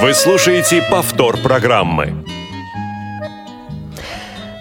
[0.00, 2.24] Вы слушаете повтор программы.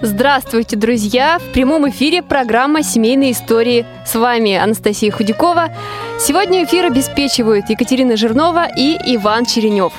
[0.02, 1.38] Здравствуйте, друзья!
[1.38, 3.86] В прямом эфире программа «Семейные истории».
[4.04, 5.70] С вами Анастасия Худякова.
[6.20, 9.94] Сегодня эфир обеспечивают Екатерина Жирнова и Иван Черенев.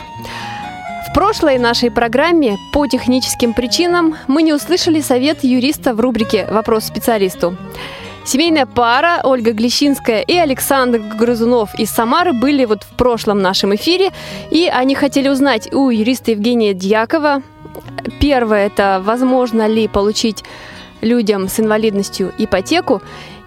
[1.08, 6.84] В прошлой нашей программе по техническим причинам мы не услышали совет юриста в рубрике «Вопрос
[6.84, 7.56] специалисту».
[8.28, 14.10] Семейная пара Ольга Глещинская и Александр Грызунов из Самары были вот в прошлом нашем эфире,
[14.50, 17.42] и они хотели узнать у юриста Евгения Дьякова,
[18.20, 20.44] Первое– это возможно ли получить
[21.00, 23.00] людям с инвалидностью ипотеку.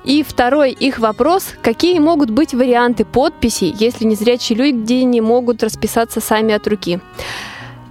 [0.04, 6.22] И второй их вопрос– какие могут быть варианты подписи, если незрячие люди не могут расписаться
[6.22, 7.00] сами от руки?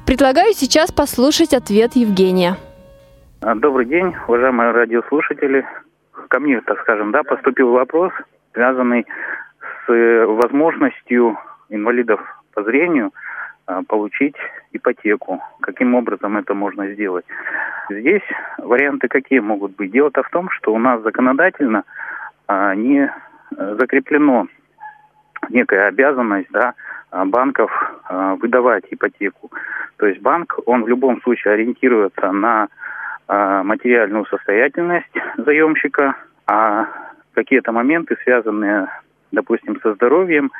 [0.06, 2.56] Предлагаю сейчас послушать ответ Евгения.
[3.42, 5.64] Добрый день, уважаемые радиослушатели.
[6.30, 8.12] Ко мне, так скажем, да, поступил вопрос,
[8.54, 9.06] связанный
[9.86, 12.20] с э, возможностью инвалидов
[12.54, 13.12] по зрению–
[13.70, 14.34] а, получить
[14.72, 15.40] ипотеку.
[15.60, 17.24] Каким образом это можно сделать?
[17.88, 18.22] Здесь
[18.58, 19.92] варианты какие могут быть?
[19.92, 21.84] Дело-то в том, что у нас законодательно
[22.48, 23.12] а, не
[23.56, 24.48] закреплено
[25.50, 26.74] некая обязанность да,
[27.26, 27.70] банков
[28.08, 29.52] а, выдавать ипотеку.
[29.98, 32.68] То есть банк, он в любом случае ориентируется на
[33.62, 36.88] материальную состоятельность заемщика, а
[37.32, 38.88] какие-то моменты, связанные,
[39.30, 40.50] допустим, со здоровьем,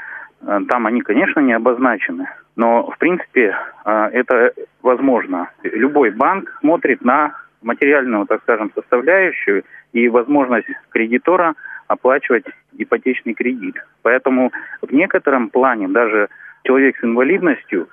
[0.69, 2.29] там они, конечно, не обозначены.
[2.57, 5.51] Но, в принципе, а, это возможно.
[5.63, 11.55] Любой банк смотрит на материальную, так скажем, составляющую и возможность кредитора
[11.89, 12.45] оплачивать
[12.77, 13.77] ипотечный кредит.
[14.03, 16.29] Поэтому в некотором плане даже
[16.65, 17.89] человек с инвалидностью а,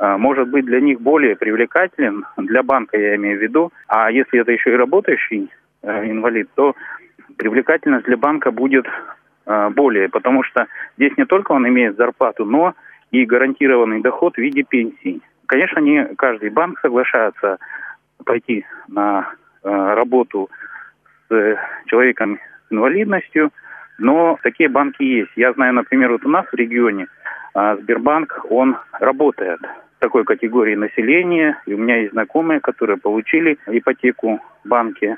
[0.00, 4.50] может быть для них более привлекателен, для банка я имею в виду, а если это
[4.50, 5.50] еще и работающий
[5.82, 6.74] э, инвалид, то
[7.36, 8.86] привлекательность для банка будет
[9.46, 10.66] а, более, потому что
[10.96, 12.74] здесь не только он имеет зарплату, но
[13.10, 15.20] и гарантированный доход в виде пенсии.
[15.46, 17.58] Конечно, не каждый банк соглашается
[18.24, 19.32] пойти на
[19.64, 20.50] э, работу
[21.28, 23.50] с человеком с инвалидностью,
[23.98, 25.32] но такие банки есть.
[25.34, 27.08] Я знаю, например, вот у нас в регионе
[27.54, 29.60] э, Сбербанк, он работает
[30.00, 35.16] такой категории населения, и у меня есть знакомые, которые получили ипотеку в банке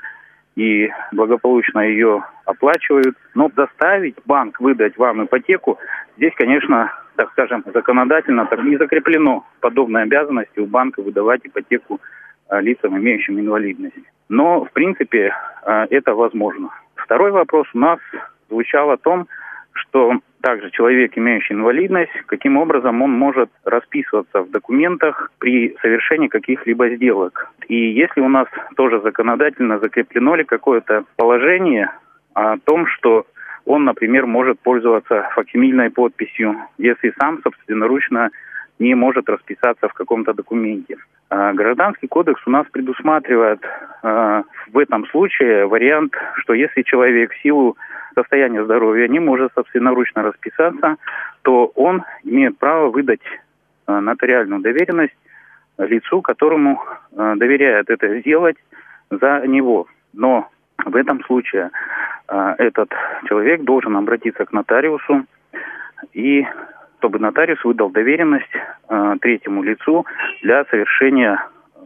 [0.55, 3.15] и благополучно ее оплачивают.
[3.33, 5.79] Но заставить банк выдать вам ипотеку,
[6.17, 11.99] здесь, конечно, так скажем, законодательно так не закреплено подобной обязанности у банка выдавать ипотеку
[12.49, 13.95] а, лицам, имеющим инвалидность.
[14.29, 15.33] Но, в принципе,
[15.63, 16.69] а, это возможно.
[16.95, 17.99] Второй вопрос у нас
[18.49, 19.27] звучал о том,
[19.73, 26.89] что также человек, имеющий инвалидность, каким образом он может расписываться в документах при совершении каких-либо
[26.89, 27.49] сделок.
[27.69, 31.91] И если у нас тоже законодательно закреплено ли какое-то положение
[32.33, 33.25] о том, что
[33.65, 38.29] он, например, может пользоваться факсимильной подписью, если сам собственноручно
[38.79, 40.97] не может расписаться в каком-то документе.
[41.29, 43.59] А, гражданский кодекс у нас предусматривает
[44.03, 47.77] а, в этом случае вариант, что если человек в силу
[48.13, 50.97] состояния здоровья не может собственноручно расписаться,
[51.41, 53.23] то он имеет право выдать
[53.87, 55.17] а, нотариальную доверенность
[55.79, 56.79] лицу, которому
[57.11, 58.57] доверяет это сделать
[59.09, 59.87] за него.
[60.13, 60.49] Но
[60.85, 61.71] в этом случае
[62.27, 62.89] этот
[63.27, 65.25] человек должен обратиться к нотариусу
[66.13, 66.45] и
[67.03, 70.05] чтобы нотариус выдал доверенность э, третьему лицу
[70.41, 71.45] для совершения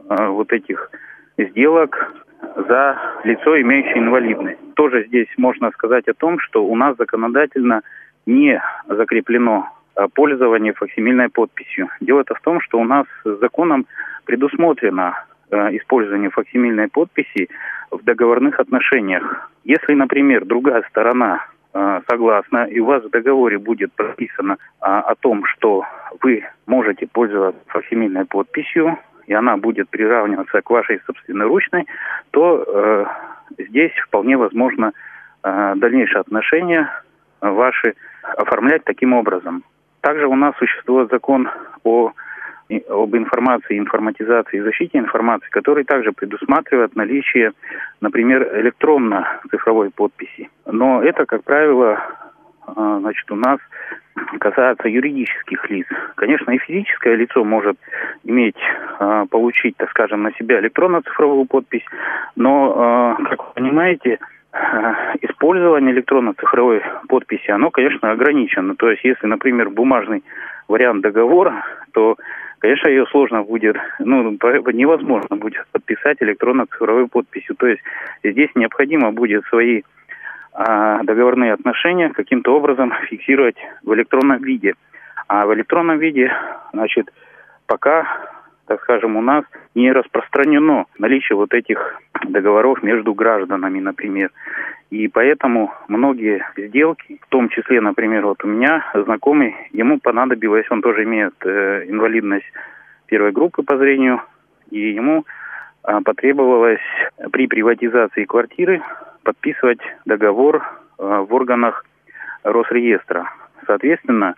[0.09, 0.91] э, вот этих
[1.39, 2.13] сделок
[2.55, 4.59] за лицо, имеющее инвалидность.
[4.75, 7.81] Тоже здесь можно сказать о том, что у нас законодательно
[8.27, 11.89] не закреплено э, пользование факсимильной подписью.
[11.99, 13.87] Дело-то в том, что у нас законом
[14.25, 15.15] предусмотрено
[15.49, 17.47] Э, использования факсимильной подписи
[17.89, 19.49] в договорных отношениях.
[19.63, 21.45] Если, например, другая сторона
[22.09, 25.83] согласна, и у вас в договоре будет прописано а, о том, что
[26.21, 28.97] вы можете пользоваться факсимильной подписью,
[29.27, 31.85] и она будет приравниваться к вашей собственноручной,
[32.31, 33.05] то э,
[33.57, 34.93] здесь вполне возможно
[35.43, 36.89] э, дальнейшие отношения
[37.41, 39.63] ваши оформлять таким образом.
[40.01, 41.49] Также у нас существует закон
[41.83, 42.13] о
[42.89, 47.53] об информации, информатизации и защите информации, который также предусматривает наличие,
[48.01, 50.49] например, электронно-цифровой подписи.
[50.65, 51.99] Но это, как правило,
[52.65, 53.59] а, значит, у нас
[54.39, 55.87] касается юридических лиц.
[56.15, 57.77] Конечно, и физическое лицо может
[58.23, 58.57] иметь,
[58.99, 61.85] а, получить, так скажем, на себя электронно-цифровую подпись,
[62.35, 64.19] но, как вы понимаете,
[65.21, 68.75] использование электронно-цифровой подписи, оно, конечно, ограничено.
[68.75, 70.23] То есть, если, например, бумажный
[70.67, 71.63] вариант договора,
[71.93, 72.17] то,
[72.59, 77.55] конечно, ее сложно будет, ну, невозможно будет подписать электронно-цифровой подписью.
[77.55, 77.81] То есть,
[78.23, 79.83] здесь необходимо будет свои
[80.53, 84.73] а, договорные отношения каким-то образом фиксировать в электронном виде.
[85.27, 86.31] А в электронном виде,
[86.73, 87.11] значит,
[87.67, 88.07] пока,
[88.65, 89.43] так скажем, у нас
[89.75, 94.31] не распространено наличие вот этих договоров между гражданами, например.
[94.89, 100.81] И поэтому многие сделки, в том числе, например, вот у меня знакомый, ему понадобилось, он
[100.81, 102.45] тоже имеет э, инвалидность
[103.07, 104.21] первой группы по зрению,
[104.71, 105.25] и ему
[105.83, 106.79] э, потребовалось
[107.31, 108.81] при приватизации квартиры
[109.23, 110.63] подписывать договор
[110.97, 111.83] э, в органах
[112.43, 113.33] Росреестра.
[113.65, 114.35] Соответственно,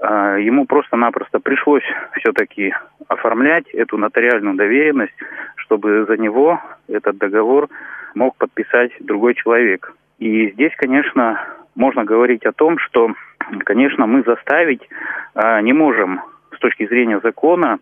[0.00, 1.84] ему просто-напросто пришлось
[2.18, 2.74] все-таки
[3.08, 5.14] оформлять эту нотариальную доверенность,
[5.56, 7.68] чтобы за него этот договор
[8.14, 9.94] мог подписать другой человек.
[10.18, 11.40] И здесь, конечно,
[11.74, 13.14] можно говорить о том, что,
[13.64, 14.82] конечно, мы заставить
[15.34, 16.20] э, не можем
[16.54, 17.78] с точки зрения закона,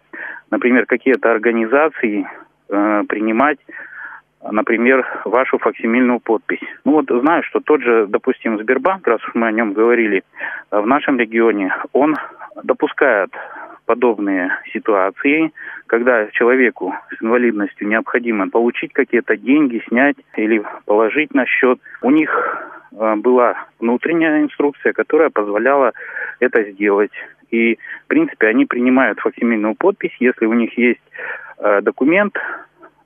[0.50, 2.26] например, какие-то организации
[2.68, 3.58] принимать
[4.50, 6.62] например, вашу факсимильную подпись.
[6.84, 10.22] Ну вот знаю, что тот же, допустим, Сбербанк, раз уж мы о нем говорили,
[10.70, 12.16] э, в нашем регионе, он
[12.62, 13.30] допускает
[13.86, 15.52] подобные ситуации,
[15.86, 21.78] когда человеку с инвалидностью необходимо получить какие-то деньги, снять или положить на счет.
[22.00, 22.30] У них
[22.92, 25.92] э, была внутренняя инструкция, которая позволяла
[26.40, 27.12] это сделать.
[27.50, 31.02] И, в принципе, они принимают факсимильную подпись, если у них есть
[31.58, 32.34] э, документ,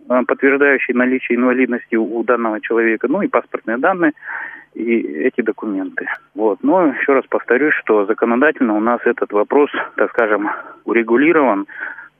[0.06, 4.12] подтверждающий наличие инвалидности у данного человека, ну и паспортные данные
[4.74, 6.06] и эти документы.
[6.34, 6.58] Вот.
[6.62, 10.50] Но еще раз повторюсь, что законодательно у нас этот вопрос, так скажем,
[10.84, 11.66] урегулирован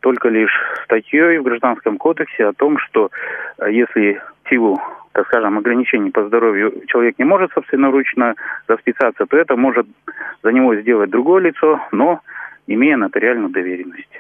[0.01, 0.53] только лишь
[0.85, 3.11] статьей в Гражданском кодексе о том, что
[3.59, 4.81] э, если в силу
[5.17, 8.35] так скажем, ограничений по здоровью человек не может собственноручно
[8.69, 9.87] расписаться, то это может
[10.43, 12.21] за него сделать другое лицо, но
[12.67, 14.13] имея нотариальную доверенность.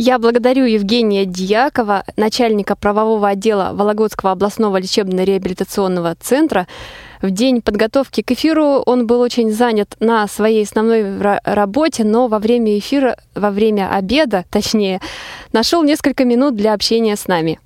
[0.00, 6.68] Я благодарю Евгения Дьякова, начальника правового отдела Вологодского областного лечебно-реабилитационного центра.
[7.20, 12.38] В день подготовки к эфиру он был очень занят на своей основной работе, но во
[12.38, 15.00] время эфира, во время обеда, точнее,
[15.52, 17.58] нашел несколько минут для общения с нами.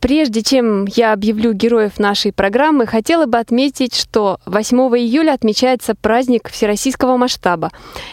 [0.00, 6.48] Прежде чем я объявлю героев нашей программы, хотела бы отметить, что 8 июля отмечается праздник
[6.48, 7.72] всероссийского масштаба.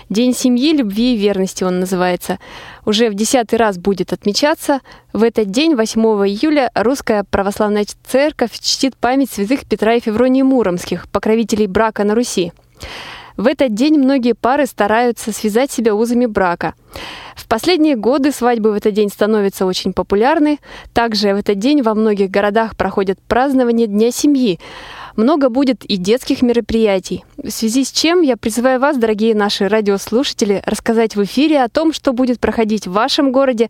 [0.09, 2.39] День семьи, любви и верности он называется.
[2.85, 4.81] Уже в десятый раз будет отмечаться.
[5.13, 11.07] В этот день, 8 июля, Русская Православная Церковь чтит память святых Петра и Февронии Муромских,
[11.09, 12.51] покровителей брака на Руси.
[13.37, 16.73] В этот день многие пары стараются связать себя узами брака.
[17.35, 20.59] В последние годы свадьбы в этот день становятся очень популярны.
[20.93, 24.59] Также в этот день во многих городах проходят празднования Дня семьи
[25.15, 27.23] много будет и детских мероприятий.
[27.37, 31.93] В связи с чем я призываю вас, дорогие наши радиослушатели, рассказать в эфире о том,
[31.93, 33.69] что будет проходить в вашем городе,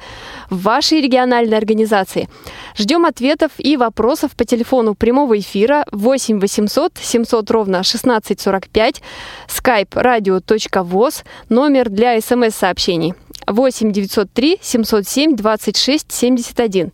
[0.49, 2.29] в вашей региональной организации.
[2.77, 9.01] Ждем ответов и вопросов по телефону прямого эфира 8 800 700 ровно 1645,
[9.47, 13.13] skype radio.voz, номер для смс-сообщений
[13.47, 16.91] 8 903 707 26 71.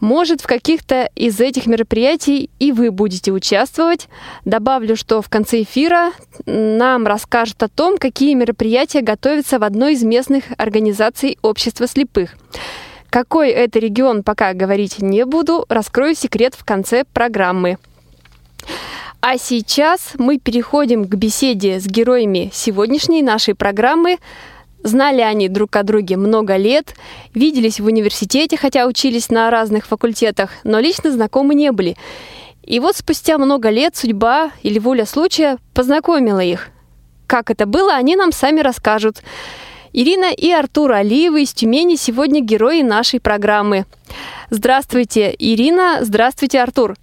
[0.00, 4.08] Может, в каких-то из этих мероприятий и вы будете участвовать.
[4.44, 6.12] Добавлю, что в конце эфира
[6.44, 12.36] нам расскажут о том, какие мероприятия готовятся в одной из местных организаций общества слепых.
[13.08, 17.78] Какой это регион, пока говорить не буду, раскрою секрет в конце программы.
[19.22, 24.18] А сейчас мы переходим к беседе с героями сегодняшней нашей программы–
[24.86, 26.94] Знали они друг о друге много лет,
[27.34, 31.96] виделись в университете, хотя учились на разных факультетах, но лично знакомы не были.
[32.62, 36.68] И вот спустя много лет судьба или воля случая познакомила их.
[37.26, 39.22] Как это было, они нам сами расскажут.
[39.92, 43.86] Ирина и Артур Алиевы из Тюмени сегодня герои нашей программы.
[44.50, 45.98] Здравствуйте, Ирина.
[46.02, 46.94] Здравствуйте, Артур.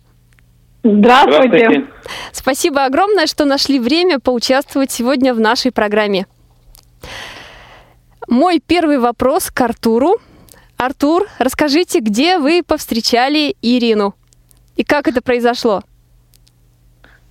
[0.85, 1.57] Здравствуйте.
[1.57, 1.87] Здравствуйте.
[2.31, 6.27] Спасибо огромное, что нашли время поучаствовать сегодня в нашей программе.
[8.27, 10.19] Мой первый вопрос к Артуру.
[10.77, 14.15] Артур, расскажите, где вы повстречали Ирину?
[14.75, 15.83] И как это произошло?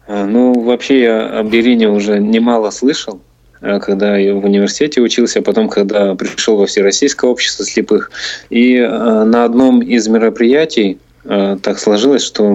[0.06, 3.20] А, ну, вообще я об Ирине уже немало слышал,
[3.60, 8.10] а, когда я в университете учился, а потом, когда пришел во Всероссийское общество слепых.
[8.50, 12.48] И на одном из мероприятий э, так сложилось, что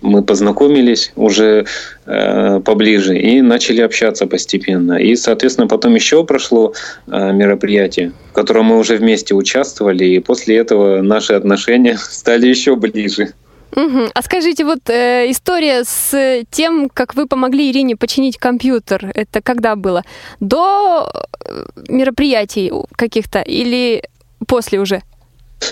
[0.00, 1.66] мы познакомились уже
[2.06, 4.94] э, поближе и начали общаться постепенно.
[4.94, 6.72] И, соответственно, потом еще прошло
[7.06, 12.76] э, мероприятие, в котором мы уже вместе участвовали, и после этого наши отношения стали еще
[12.76, 13.34] ближе.
[13.76, 14.10] Угу.
[14.14, 19.74] А скажите, вот э, история с тем, как вы помогли Ирине починить компьютер, это когда
[19.74, 20.04] было?
[20.40, 21.10] До
[21.44, 24.04] э, мероприятий каких-то или
[24.46, 25.02] после уже?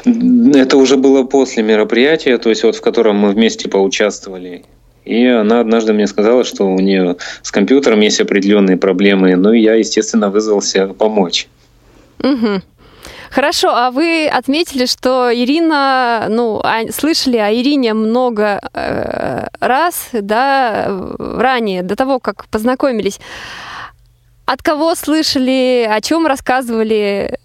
[0.05, 4.65] Это уже было после мероприятия, то есть вот в котором мы вместе поучаствовали.
[5.05, 9.35] И она однажды мне сказала, что у нее с компьютером есть определенные проблемы.
[9.37, 11.49] Ну и я, естественно, вызвался помочь.
[12.21, 12.63] Угу.
[13.31, 20.87] Хорошо, а вы отметили, что Ирина, ну, а, слышали о Ирине много э, раз, да,
[21.19, 23.21] ранее, до того, как познакомились.
[24.45, 27.39] От кого слышали, о чем рассказывали,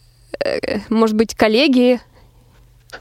[0.43, 2.01] э, может быть, коллеги?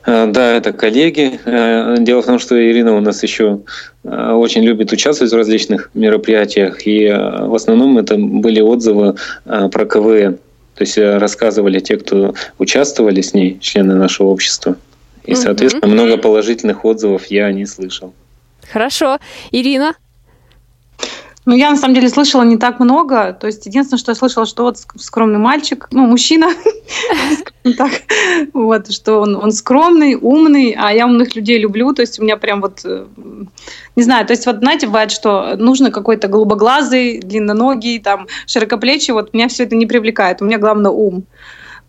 [0.04, 1.40] А, да, это коллеги.
[1.44, 3.60] Э, дело в том, что Ирина у нас еще
[4.04, 9.86] э, очень любит участвовать в различных мероприятиях, и э, в основном это были отзывы про
[9.86, 10.38] КВН.
[10.74, 14.76] То есть рассказывали те, кто участвовали с ней, члены нашего общества.
[15.24, 18.12] И, соответственно, много положительных отзывов я не слышал.
[18.70, 19.18] Хорошо.
[19.52, 19.94] Ирина?
[21.46, 23.32] Ну, я на самом деле слышала не так много.
[23.32, 26.48] То есть единственное, что я слышала, что вот скромный мальчик, ну, мужчина,
[27.78, 27.92] так,
[28.52, 31.94] вот, что он, он скромный, умный, а я умных людей люблю.
[31.94, 33.06] То есть у меня прям вот, э,
[33.94, 39.12] не знаю, то есть вот, знаете, бывает, что нужно какой-то голубоглазый, длинноногий, там, широкоплечий.
[39.12, 40.42] Вот меня все это не привлекает.
[40.42, 41.26] У меня главное ум.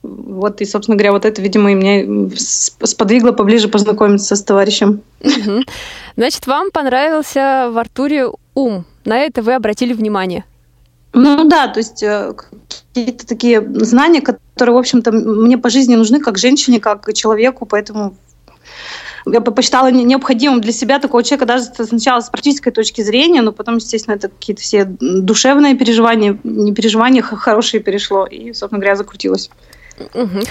[0.03, 5.01] Вот, и, собственно говоря, вот это, видимо, и меня сподвигло поближе познакомиться с товарищем.
[6.15, 8.85] Значит, вам понравился в Артуре ум.
[9.07, 10.43] На это вы обратили внимание.
[11.13, 12.33] Ну да, то есть э,
[12.93, 18.17] какие-то такие знания, которые, в общем-то, мне по жизни нужны как женщине, как человеку, поэтому
[19.25, 23.77] я посчитала необходимым для себя такого человека даже сначала с практической точки зрения, но потом,
[23.77, 29.49] естественно, это какие-то все душевные переживания, не переживания хорошие перешло, и, собственно говоря, закрутилось.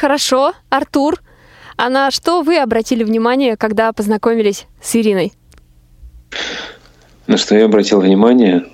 [0.00, 0.54] Хорошо.
[0.70, 1.20] Артур,
[1.76, 5.34] а на что вы обратили внимание, когда познакомились с Ириной?
[7.26, 8.64] На что я обратил внимание?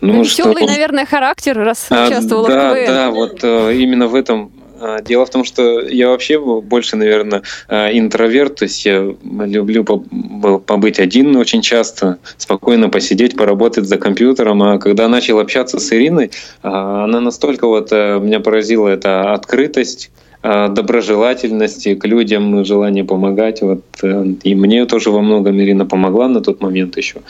[0.00, 0.66] Ну, Веселый, что...
[0.66, 2.86] наверное, характер, раз а, участвовала да, в КВН.
[2.86, 4.50] Да, вот э, именно в этом
[4.84, 9.84] а, Дело в том, что я вообще больше, наверное, а, интроверт, то есть я люблю
[9.84, 14.62] побыть один очень часто, спокойно посидеть, поработать за компьютером.
[14.62, 16.32] А когда начал общаться с Ириной,
[16.62, 20.10] а, она настолько вот э, меня поразила эта открытость,
[20.42, 23.62] доброжелательности к людям, желание помогать.
[23.62, 27.22] Вот, э, и мне тоже во многом Ирина помогла на тот момент еще.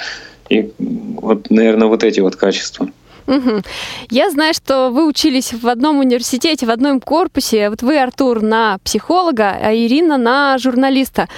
[0.49, 2.89] И вот, наверное, вот эти вот качества.
[3.27, 3.63] Угу.
[4.11, 7.71] Я знаю, что вы учились в одном университете, в одном корпусе.
[7.71, 11.29] Вот вы, Артур, на психолога, а Ирина на журналиста.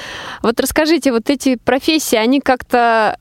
[0.43, 3.19] Вот расскажите, вот эти профессии, они как-то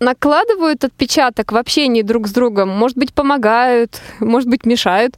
[0.00, 2.68] накладывают отпечаток в общении друг с другом?
[2.68, 5.16] Может быть, помогают, может быть, мешают?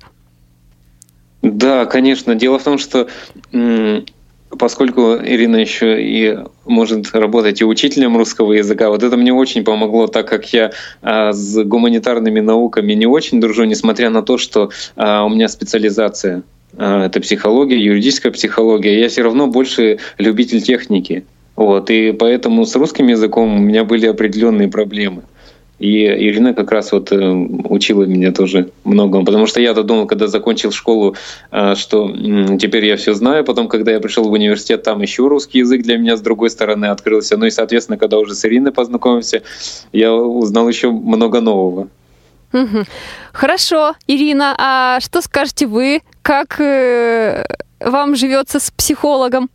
[1.43, 2.35] Да, конечно.
[2.35, 3.09] Дело в том, что
[4.51, 10.07] поскольку Ирина еще и может работать и учителем русского языка, вот это мне очень помогло,
[10.07, 10.73] так как я
[11.03, 16.43] а, с гуманитарными науками не очень дружу, несмотря на то, что а, у меня специализация
[16.77, 21.25] а, это психология, юридическая психология, я все равно больше любитель техники.
[21.57, 25.23] Вот, и поэтому с русским языком у меня были определенные проблемы.
[25.79, 30.27] И Ирина как раз вот э, учила меня тоже многому, потому что я-то думал, когда
[30.27, 31.17] закончил школу,
[31.53, 32.11] э, что
[32.59, 35.99] теперь я все знаю, потом, когда я пришел в университет, там еще русский язык для
[35.99, 39.43] меня с другой стороны открылся, ну и, соответственно, когда уже с Ириной познакомился,
[39.93, 41.89] я узнал еще много нового.
[43.33, 47.45] Хорошо, Ирина, а что скажете вы, как э,
[47.81, 49.51] вам живется с психологом?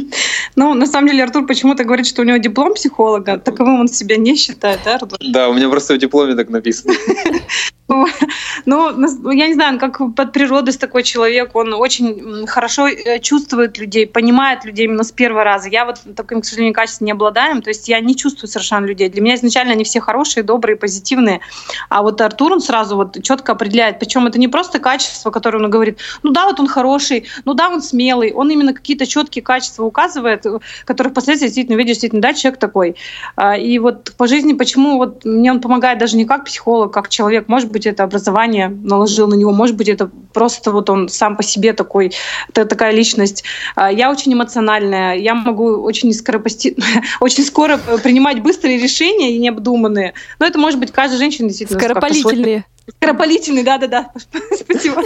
[0.56, 3.38] Ну, на самом деле, Артур почему-то говорит, что у него диплом психолога.
[3.38, 5.18] Таковым он себя не считает, да, Артур?
[5.20, 6.94] Да, у меня просто в дипломе так написано.
[8.66, 14.06] Ну, я не знаю, как под природой такой человек, он очень хорошо э, чувствует людей,
[14.06, 15.68] понимает людей именно с первого раза.
[15.68, 19.08] Я вот таким, к сожалению, качеством не обладаю, то есть я не чувствую совершенно людей.
[19.08, 21.40] Для меня изначально они все хорошие, добрые, позитивные.
[21.88, 25.70] А вот Артур, он сразу вот четко определяет, причем это не просто качество, которое он
[25.70, 29.84] говорит, ну да, вот он хороший, ну да, он смелый, он именно какие-то четкие качества
[29.84, 30.44] указывает,
[30.84, 32.96] которые впоследствии действительно видишь, действительно, да, человек такой.
[33.36, 37.08] А, и вот по жизни, почему вот мне он помогает даже не как психолог, как
[37.08, 41.08] человек, может быть, быть, это образование наложил на него, может быть, это просто вот он
[41.08, 42.12] сам по себе такой,
[42.52, 43.44] такая личность.
[43.74, 46.76] А, я очень эмоциональная, я могу очень, скоропости...
[47.20, 50.14] очень скоро принимать быстрые решения и необдуманные.
[50.38, 51.78] Но это может быть каждая женщина действительно.
[51.78, 52.64] Скоропалительные.
[52.88, 54.10] Скоропалительный, да-да-да.
[54.54, 55.02] Спасибо.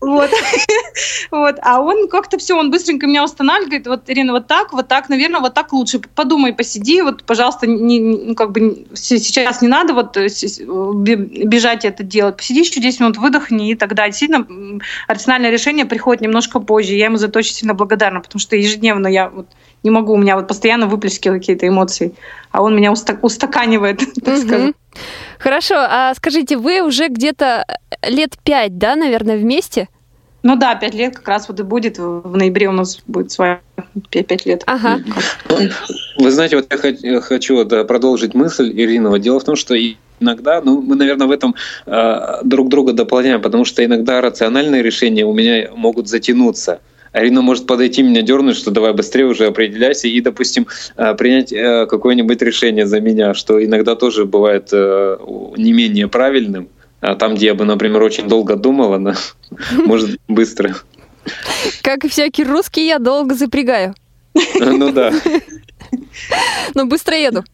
[0.00, 0.30] Вот.
[1.30, 1.56] Вот.
[1.62, 3.86] А он как-то все, он быстренько меня устанавливает.
[3.86, 6.00] Вот, Ирина, вот так, вот так, наверное, вот так лучше.
[6.14, 10.28] Подумай, посиди, вот, пожалуйста, не, ну, как бы сейчас не надо вот э,
[11.44, 12.36] бежать это делать.
[12.36, 16.94] Посиди еще 10 минут, выдохни и тогда действительно рациональное решение приходит немножко позже.
[16.94, 19.48] Я ему за это очень сильно благодарна, потому что ежедневно я вот
[19.82, 22.14] не могу, у меня вот постоянно выплески какие-то эмоции,
[22.50, 24.74] а он меня устаканивает, так скажем.
[25.38, 27.64] Хорошо, а скажите, вы уже где-то
[28.02, 29.88] лет пять, да, наверное, вместе?
[30.42, 31.98] Ну да, пять лет как раз вот и будет.
[31.98, 33.60] В ноябре у нас будет своя
[34.10, 34.62] пять лет.
[34.66, 35.00] Ага.
[36.18, 36.66] Вы знаете, вот
[37.02, 39.18] я хочу да, продолжить мысль Ирина.
[39.18, 39.74] Дело в том, что
[40.20, 41.54] иногда, ну, мы, наверное, в этом
[41.86, 46.80] э, друг друга дополняем, потому что иногда рациональные решения у меня могут затянуться.
[47.12, 51.86] Арина может подойти меня дернуть, что давай быстрее уже определяйся и, допустим, э, принять э,
[51.86, 55.18] какое-нибудь решение за меня, что иногда тоже бывает э,
[55.56, 56.68] не менее правильным.
[57.00, 59.14] А там, где я бы, например, очень долго думал, она
[59.84, 60.76] может быстро.
[61.82, 63.94] Как и всякий русский, я долго запрягаю.
[64.60, 65.12] Ну да.
[66.74, 67.44] Но быстро еду.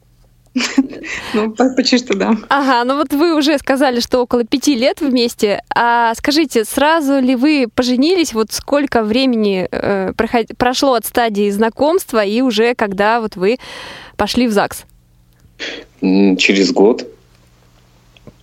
[1.34, 2.36] Ну, почти что да.
[2.48, 5.62] Ага, ну вот вы уже сказали, что около пяти лет вместе.
[5.74, 8.32] А скажите, сразу ли вы поженились?
[8.32, 10.12] Вот сколько времени э,
[10.56, 13.58] прошло от стадии знакомства и уже когда вот вы
[14.16, 14.84] пошли в ЗАГС?
[16.00, 17.08] Через год.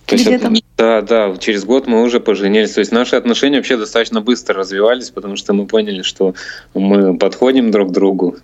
[0.06, 2.72] То есть это, да, да, через год мы уже поженились.
[2.72, 6.34] То есть наши отношения вообще достаточно быстро развивались, потому что мы поняли, что
[6.74, 8.36] мы подходим друг к другу.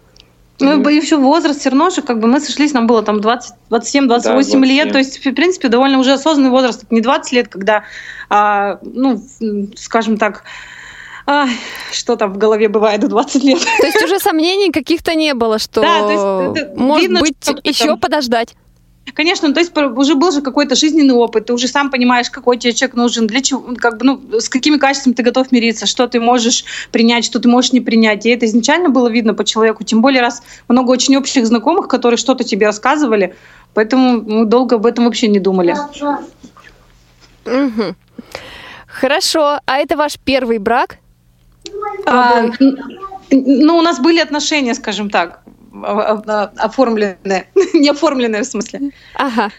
[0.60, 3.54] Ну, и еще возраст все равно же, как бы мы сошлись, нам было там 20,
[3.70, 7.48] 27, 28 да, лет, то есть, в принципе, довольно уже осознанный возраст, не 20 лет,
[7.48, 7.84] когда,
[8.28, 9.22] а, ну,
[9.76, 10.44] скажем так,
[11.26, 11.46] а,
[11.92, 13.60] что там в голове бывает в 20 лет.
[13.80, 17.86] То есть уже сомнений каких-то не было, что да, то есть, может видно, быть еще
[17.86, 18.00] там...
[18.00, 18.54] подождать.
[19.14, 22.58] Конечно, ну, то есть уже был же какой-то жизненный опыт, ты уже сам понимаешь, какой
[22.58, 26.06] тебе человек нужен, для чего, как бы, ну, с какими качествами ты готов мириться, что
[26.06, 28.26] ты можешь принять, что ты можешь не принять.
[28.26, 29.84] И это изначально было видно по человеку.
[29.84, 33.34] Тем более, раз много очень общих знакомых, которые что-то тебе рассказывали,
[33.74, 35.76] поэтому мы долго об этом вообще не думали.
[37.46, 37.94] Угу.
[38.86, 39.60] Хорошо.
[39.64, 40.98] А это ваш первый брак?
[42.06, 42.46] А,
[43.30, 45.42] ну, у нас были отношения, скажем так
[45.84, 47.46] оформленное.
[47.74, 48.92] не оформленное в смысле.
[49.14, 49.50] Ага.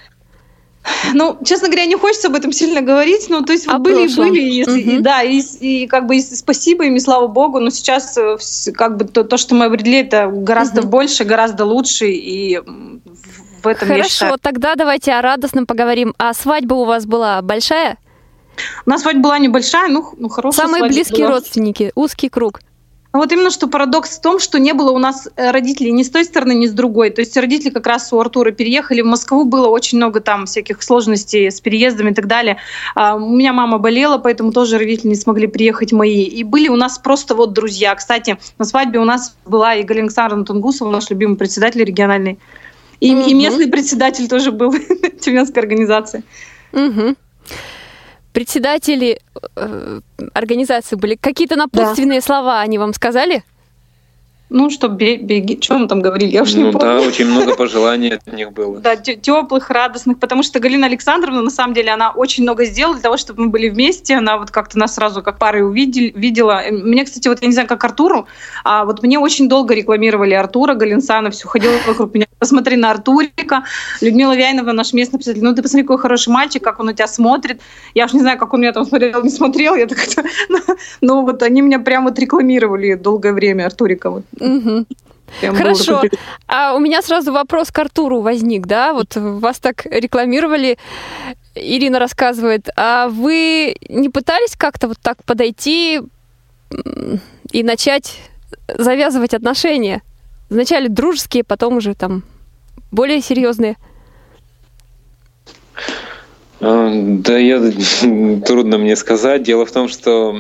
[1.14, 4.16] Ну, честно говоря, не хочется об этом сильно говорить, но то есть а были и
[4.16, 4.72] были, и, угу.
[4.72, 8.38] и, да, и, и как бы и спасибо им, и слава богу, но сейчас э,
[8.74, 10.90] как бы то, то что мы обрели, это гораздо угу.
[10.90, 12.60] больше, гораздо лучше, и
[13.62, 14.38] в этом Хорошо, я считаю...
[14.42, 16.14] тогда давайте о радостном поговорим.
[16.18, 17.98] А свадьба у вас была большая?
[18.86, 21.36] У нас свадьба была небольшая, ну, ну хорошая Самые близкие была.
[21.36, 22.62] родственники, узкий круг.
[23.12, 26.12] Вот именно что парадокс в том, что не было у нас э, родителей ни с
[26.12, 27.10] той стороны, ни с другой.
[27.10, 30.84] То есть родители как раз у Артура переехали в Москву, было очень много там всяких
[30.84, 32.58] сложностей с переездами и так далее.
[32.94, 36.24] А, у меня мама болела, поэтому тоже родители не смогли приехать мои.
[36.24, 37.96] И были у нас просто вот друзья.
[37.96, 42.38] Кстати, на свадьбе у нас была и Галина Александровна Тунгусова, наш любимый председатель региональный.
[43.00, 43.28] И, угу.
[43.28, 44.72] и местный председатель тоже был
[45.20, 46.24] Тюменской организации.
[46.74, 47.16] Угу
[48.34, 49.20] председатели
[49.56, 50.02] э,
[50.34, 52.26] организации были какие-то напутственные да.
[52.26, 53.44] слова, они вам сказали?
[54.50, 56.88] Ну, что беги, что мы там говорили, я уже ну, не помню.
[56.88, 58.80] Да, очень много пожеланий от них было.
[58.80, 63.04] Да, теплых, радостных, потому что Галина Александровна, на самом деле, она очень много сделала для
[63.04, 66.64] того, чтобы мы были вместе, она вот как-то нас сразу как пары увидели, видела.
[66.72, 68.28] Мне, кстати, вот я не знаю, как Артуру,
[68.64, 72.26] а вот мне очень долго рекламировали Артура, Галинсана, все ходила вокруг меня.
[72.40, 73.66] Посмотри на Артурика,
[74.02, 77.08] Людмила Вяйнова, наш местный писатель, ну ты посмотри, какой хороший мальчик, как он на тебя
[77.08, 77.62] смотрит.
[77.94, 80.00] Я уж не знаю, как он меня там смотрел, не смотрел, я так
[81.02, 84.10] ну вот они меня прям вот рекламировали долгое время, Артурика.
[84.10, 84.24] Вот.
[84.40, 84.86] Угу.
[85.42, 86.02] Хорошо.
[86.48, 88.94] А у меня сразу вопрос к Артуру возник, да?
[88.94, 90.78] Вот вас так рекламировали,
[91.56, 92.70] Ирина рассказывает.
[92.76, 96.02] А вы не пытались как-то вот так подойти
[97.52, 98.18] и начать
[98.68, 100.02] завязывать отношения?
[100.50, 102.24] Вначале дружеские, потом уже там
[102.92, 103.78] более серьезные.
[106.62, 107.60] А, да, я
[108.46, 109.44] трудно мне сказать.
[109.44, 110.38] Дело в том, что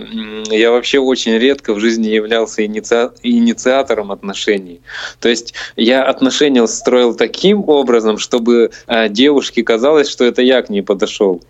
[0.50, 3.12] я вообще очень редко в жизни являлся иници...
[3.24, 4.82] инициатором отношений.
[5.20, 10.70] То есть я отношения строил таким образом, чтобы а, девушке казалось, что это я к
[10.70, 11.42] ней подошел.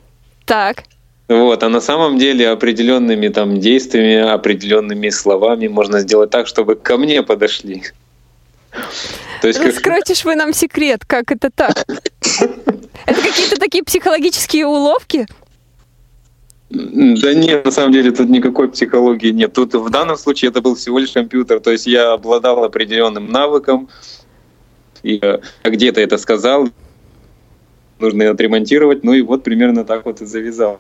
[0.46, 0.84] Так.
[1.28, 6.98] Вот, а на самом деле определенными там действиями, определенными словами можно сделать так, чтобы ко
[6.98, 7.84] мне подошли.
[9.42, 10.26] То есть Раскройте как...
[10.26, 11.86] вы нам секрет, как это так?
[13.06, 15.28] Это какие-то такие психологические уловки?
[16.70, 19.54] Да нет, на самом деле тут никакой психологии нет.
[19.54, 21.60] Тут в данном случае это был всего лишь компьютер.
[21.60, 23.90] То есть я обладал определенным навыком,
[25.02, 26.70] и э, где-то это сказал,
[28.00, 30.80] нужно отремонтировать, ну и вот примерно так вот и завязал.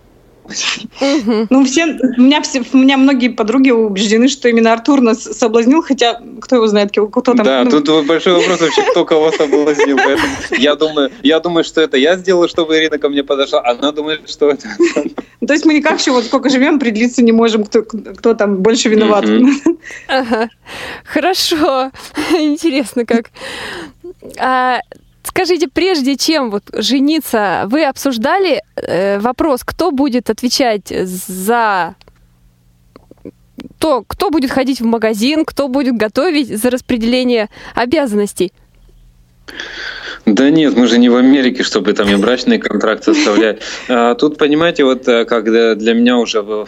[1.49, 5.81] Ну, все, у меня, все, у меня многие подруги убеждены, что именно Артур нас соблазнил,
[5.81, 7.43] хотя кто его знает, кто там.
[7.43, 7.81] Да, ну...
[7.81, 9.97] тут большой вопрос вообще, кто кого соблазнил.
[9.97, 13.91] Поэтому я думаю, я думаю, что это я сделал, чтобы Ирина ко мне подошла, она
[13.91, 14.67] думает, что это.
[15.45, 18.89] То есть мы никак еще вот сколько живем, определиться не можем, кто, кто там больше
[18.89, 19.25] виноват.
[20.07, 20.49] Ага.
[21.05, 21.91] Хорошо.
[22.31, 23.29] Интересно как.
[24.37, 24.79] А,
[25.23, 31.95] Скажите, прежде чем вот жениться, вы обсуждали э, вопрос, кто будет отвечать за
[33.79, 38.51] то, кто будет ходить в магазин, кто будет готовить за распределение обязанностей?
[40.33, 43.61] Да нет, мы же не в Америке, чтобы там и брачный контракт составлять.
[43.87, 46.67] А, тут, понимаете, вот э, когда для меня уже в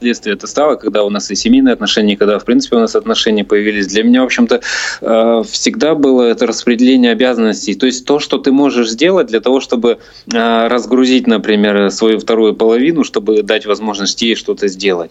[0.00, 3.44] следствие это стало, когда у нас и семейные отношения, когда, в принципе, у нас отношения
[3.44, 3.86] появились.
[3.86, 4.60] Для меня, в общем-то,
[5.00, 7.74] э, всегда было это распределение обязанностей.
[7.74, 9.98] То есть то, что ты можешь сделать для того, чтобы
[10.32, 15.10] э, разгрузить, например, свою вторую половину, чтобы дать возможность ей что-то сделать.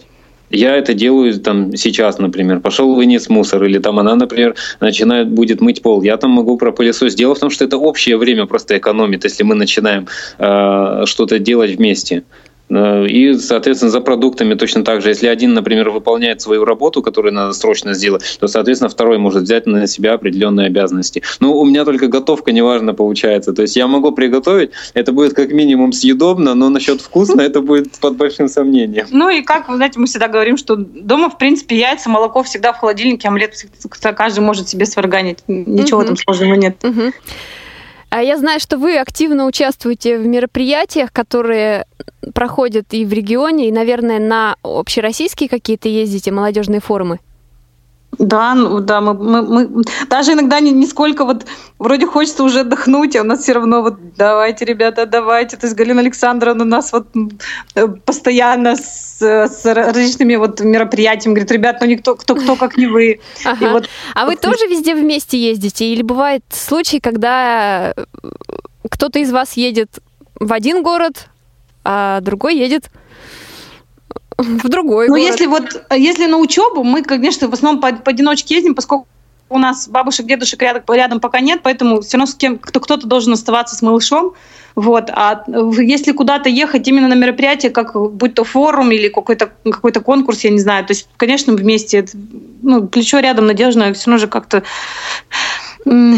[0.54, 5.60] Я это делаю там сейчас, например, пошел вынес мусор, или там она, например, начинает будет
[5.60, 6.02] мыть пол.
[6.02, 7.18] Я там могу пропылесосить.
[7.18, 10.06] Дело в том, что это общее время просто экономит, если мы начинаем
[10.38, 12.22] э, что-то делать вместе.
[12.70, 15.10] Э, и, соответственно, за продуктами точно так же.
[15.10, 19.66] Если один, например, выполняет свою работу, которую надо срочно сделать, то, соответственно, второй может взять
[19.66, 21.22] на себя определенные обязанности.
[21.40, 23.52] Ну, у меня только готовка неважно получается.
[23.52, 27.92] То есть я могу приготовить, это будет как минимум съедобно, но насчет вкусно это будет
[27.98, 29.06] под большим сомнением.
[29.10, 32.72] Ну и как, вы знаете, мы всегда говорим, что дома, в принципе, яйца, молоко всегда
[32.72, 33.54] в холодильнике, омлет
[34.16, 35.38] каждый может себе сварганить.
[35.46, 36.08] Ничего угу.
[36.08, 36.76] там сложного нет.
[36.82, 37.12] Угу.
[38.10, 41.86] А я знаю, что вы активно участвуете в мероприятиях, которые
[42.32, 47.20] проходят и в регионе, и, наверное, на общероссийские какие-то ездите молодежные форумы.
[48.18, 51.46] Да, ну да, мы, мы, мы даже иногда не, не сколько вот
[51.78, 55.56] вроде хочется уже отдохнуть, а у нас все равно вот давайте, ребята, давайте.
[55.56, 57.08] То есть Галина Александровна у нас вот
[57.74, 62.86] э, постоянно с, с различными вот мероприятиями говорит, ребят, ну никто, кто, кто как не
[62.86, 63.20] вы.
[63.44, 63.70] Ага.
[63.70, 65.86] вот, а вы тоже везде вместе ездите?
[65.86, 68.04] Или бывает случай, когда э,
[68.88, 70.00] кто-то из вас едет
[70.38, 71.28] в один город,
[71.84, 72.90] а другой едет
[74.38, 78.74] в другой Ну, если вот, если на учебу, мы, конечно, в основном по, поодиночке ездим,
[78.74, 79.06] поскольку
[79.48, 83.06] у нас бабушек, дедушек рядом, рядом пока нет, поэтому все равно с кем, кто, кто-то
[83.06, 84.34] должен оставаться с малышом.
[84.74, 85.10] Вот.
[85.10, 90.42] А если куда-то ехать именно на мероприятие, как будь то форум или какой-то, какой-то конкурс,
[90.42, 92.12] я не знаю, то есть, конечно, вместе, это,
[92.62, 94.64] ну, плечо рядом надежно, все равно же как-то
[95.84, 96.16] угу.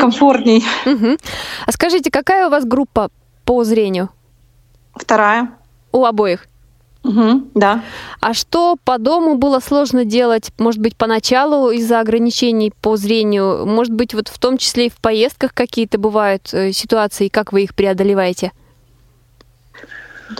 [0.00, 0.64] комфортней.
[0.86, 1.18] Угу.
[1.66, 3.10] А скажите, какая у вас группа
[3.44, 4.08] по зрению?
[4.94, 5.50] Вторая.
[5.90, 6.46] У обоих?
[7.04, 7.82] Угу, да.
[8.20, 13.66] А что по дому было сложно делать, может быть, поначалу из-за ограничений по зрению?
[13.66, 17.64] Может быть, вот в том числе и в поездках какие-то бывают э, ситуации, как вы
[17.64, 18.52] их преодолеваете?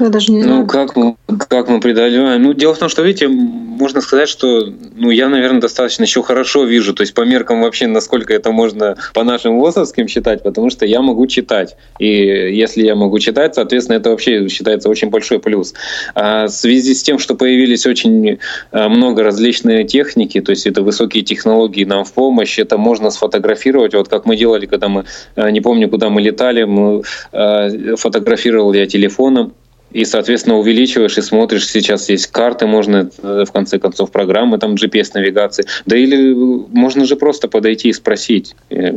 [0.00, 0.60] Я даже не знаю.
[0.60, 1.16] Ну, как мы,
[1.48, 2.42] как мы преодолеваем?
[2.42, 6.64] Ну, дело в том, что, видите, можно сказать, что ну, я, наверное, достаточно еще хорошо
[6.64, 10.86] вижу, то есть по меркам вообще, насколько это можно по нашим ВОСовским считать, потому что
[10.86, 11.76] я могу читать.
[11.98, 15.74] И если я могу читать, соответственно, это вообще считается очень большой плюс.
[16.14, 18.38] А в связи с тем, что появились очень
[18.70, 23.94] а, много различной техники, то есть это высокие технологии нам в помощь, это можно сфотографировать,
[23.94, 27.02] вот как мы делали, когда мы, а, не помню, куда мы летали, мы
[27.32, 29.54] а, фотографировал я телефоном,
[29.92, 31.66] и, соответственно, увеличиваешь и смотришь.
[31.68, 35.66] Сейчас есть карты, можно э, в конце концов программы, там GPS-навигации.
[35.86, 38.54] Да или можно же просто подойти и спросить.
[38.70, 38.92] Э,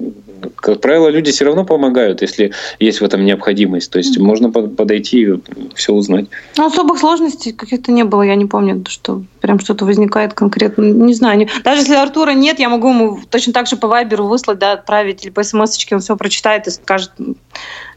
[0.55, 3.91] как правило, люди все равно помогают, если есть в этом необходимость.
[3.91, 5.39] То есть можно подойти и
[5.75, 6.25] все узнать.
[6.57, 8.21] Ну, особых сложностей каких-то не было.
[8.21, 10.83] Я не помню, что прям что-то возникает конкретно.
[10.83, 11.47] Не знаю.
[11.63, 15.23] Даже если Артура нет, я могу ему точно так же по вайберу выслать, да, отправить
[15.23, 17.11] или по смс он все прочитает и скажет,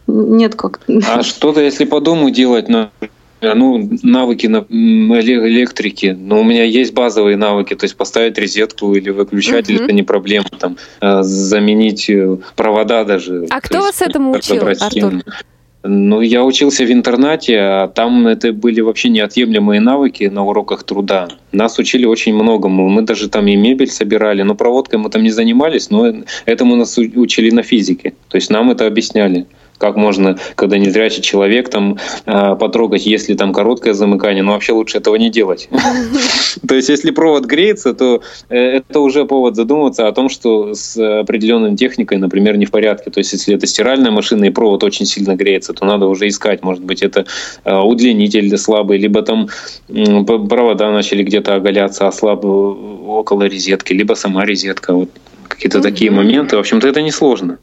[0.09, 0.81] нет как.
[1.07, 2.90] А что-то, если по дому делать, на
[3.40, 6.16] ну, навыки на электрики.
[6.18, 9.85] Но у меня есть базовые навыки, то есть поставить розетку или выключатель угу.
[9.85, 10.49] это не проблема.
[10.59, 13.47] Там э, заменить э, провода даже.
[13.51, 15.23] А кто вас этому учил, Артур?
[15.85, 21.29] Ну, я учился в интернате, а там это были вообще неотъемлемые навыки на уроках труда.
[21.53, 22.88] Нас учили очень многому.
[22.88, 26.12] Мы даже там и мебель собирали, но проводкой мы там не занимались, но
[26.47, 28.14] этому нас учили на физике.
[28.29, 29.47] То есть нам это объясняли
[29.79, 34.73] как можно, когда не зрячий человек, там э, потрогать, если там короткое замыкание, но вообще
[34.73, 35.69] лучше этого не делать.
[36.69, 40.97] То есть, если провод греется, то э, это уже повод задуматься о том, что с
[41.21, 43.11] определенной техникой, например, не в порядке.
[43.11, 46.62] То есть, если это стиральная машина и провод очень сильно греется, то надо уже искать,
[46.62, 47.27] может быть, это
[47.64, 49.49] э, удлинитель слабый, либо там
[49.88, 54.95] провода начали где-то оголяться, ослаб около розетки, либо сама розетка.
[54.95, 55.11] Вот
[55.49, 56.57] какие-то такие моменты.
[56.57, 57.59] В общем-то, это несложно.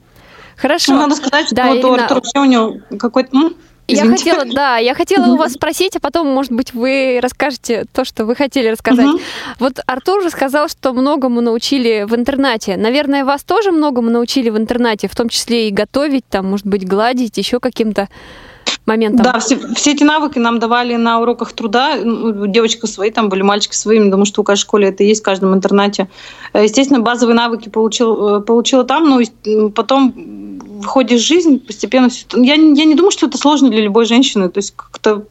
[0.57, 0.93] Хорошо.
[0.93, 1.89] Ну, надо сказать, да, вот Ирина...
[1.89, 3.51] у Артура у него какой-то...
[3.87, 8.03] Я хотела, да, я хотела у вас спросить, а потом, может быть, вы расскажете то,
[8.03, 9.05] что вы хотели рассказать.
[9.05, 9.19] Угу.
[9.59, 12.77] Вот Артур уже сказал, что многому научили в интернате.
[12.77, 16.87] Наверное, вас тоже многому научили в интернате, в том числе и готовить, там, может быть,
[16.87, 18.09] гладить, еще каким-то
[18.85, 19.23] моментом.
[19.23, 21.95] Да, все, все эти навыки нам давали на уроках труда.
[22.03, 24.09] Ну, девочка свои там были, мальчики своими.
[24.09, 26.09] Думаю, что у каждой школе это есть, в каждом интернате.
[26.53, 30.13] Э, естественно, базовые навыки получил, э, получила там, но потом
[30.81, 32.09] в ходе жизни постепенно.
[32.33, 34.49] Я, я не думаю, что это сложно для любой женщины.
[34.49, 35.25] То есть как-то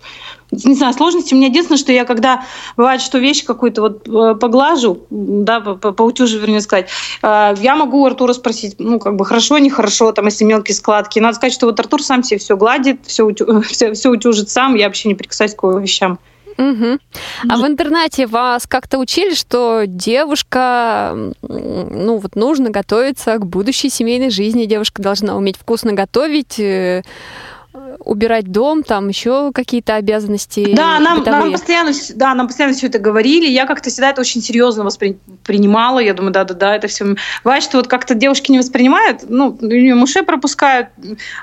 [0.64, 1.34] не знаю, сложности.
[1.34, 2.44] У меня единственное, что я когда
[2.76, 6.88] бывает, что вещь какую-то вот э, поглажу, да, поутюжу, вернее сказать,
[7.22, 11.18] э, я могу у Артура спросить, ну, как бы хорошо, нехорошо, там, если мелкие складки.
[11.18, 14.74] Надо сказать, что вот Артур сам себе все гладит, все, утю, все, все утюжит сам,
[14.74, 16.18] я вообще не прикасаюсь к его вещам.
[16.56, 16.98] Угу.
[17.48, 24.30] А в интернате вас как-то учили, что девушка, ну вот нужно готовиться к будущей семейной
[24.30, 27.02] жизни, девушка должна уметь вкусно готовить, э,
[27.98, 30.74] убирать дом, там еще какие-то обязанности.
[30.74, 33.46] Да, нам, нам постоянно, да, нам постоянно все это говорили.
[33.46, 35.98] Я как-то всегда это очень серьезно воспринимала.
[35.98, 37.16] Я думаю, да, да, да, это все.
[37.42, 40.88] Бывает, что вот как-то девушки не воспринимают, ну, мужей пропускают,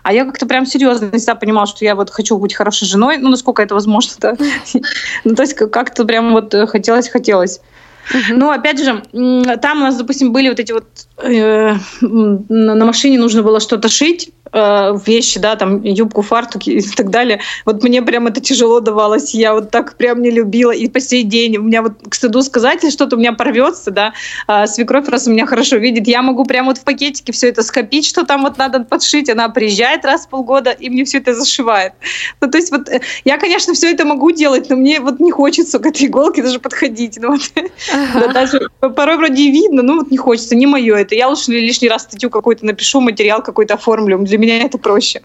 [0.04, 3.30] а я как-то прям серьезно всегда понимала, что я вот хочу быть хорошей женой, ну,
[3.30, 4.38] насколько это возможно, да.
[5.24, 7.60] Ну, то есть как-то прям вот хотелось, хотелось.
[8.30, 9.04] Ну, опять же,
[9.62, 10.86] там у нас, допустим, были вот эти вот
[11.22, 17.40] э, на машине нужно было что-то шить, вещи, да, там юбку, фартуки и так далее.
[17.66, 20.72] Вот мне прям это тяжело давалось, я вот так прям не любила.
[20.72, 23.92] И по сей день у меня вот к стыду сказать, если что-то у меня порвется,
[23.92, 24.14] да,
[24.48, 27.64] а свекровь раз у меня хорошо видит, я могу прям вот в пакетике все это
[27.64, 31.34] скопить, что там вот надо подшить, она приезжает раз в полгода и мне все это
[31.34, 31.94] зашивает.
[32.42, 35.32] Ну, то есть вот э, я, конечно, все это могу делать, но мне вот не
[35.32, 37.18] хочется к этой иголке даже подходить.
[37.22, 37.42] Ну, вот.
[37.94, 38.28] ага.
[38.28, 41.16] да, даже порой вроде и видно, но вот не хочется, не мое это.
[41.16, 44.20] Я лучше лишний раз статью какой-то напишу, материал какой-то оформлю.
[44.20, 45.22] Для меня это проще.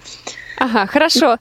[0.59, 1.39] Ага, хорошо.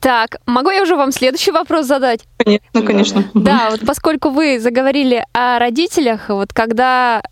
[0.00, 2.24] Так, могу я уже вам следующий вопрос задать?
[2.38, 3.24] Конечно, конечно.
[3.34, 7.22] Да, вот поскольку вы заговорили о родителях, вот когда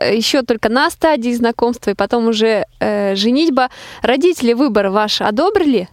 [0.00, 3.68] э, еще только на стадии знакомства и потом уже э, женитьба,
[4.00, 5.90] родители выбор ваш одобрили?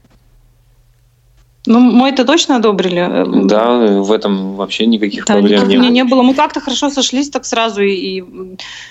[1.67, 3.45] Ну, мы это точно одобрили.
[3.45, 5.89] Да, в этом вообще никаких да, проблем не было.
[5.89, 6.21] не было.
[6.23, 7.82] Мы как-то хорошо сошлись так сразу.
[7.82, 8.23] И, и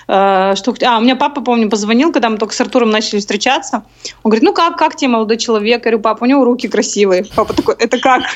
[0.08, 0.74] э, что...
[0.84, 3.84] А, у меня папа, помню, позвонил, когда мы только с Артуром начали встречаться.
[4.22, 5.66] Он говорит, ну как, как тебе молодой человек?
[5.66, 7.24] Я говорю, папа, у него руки красивые.
[7.34, 8.22] Папа такой, это как?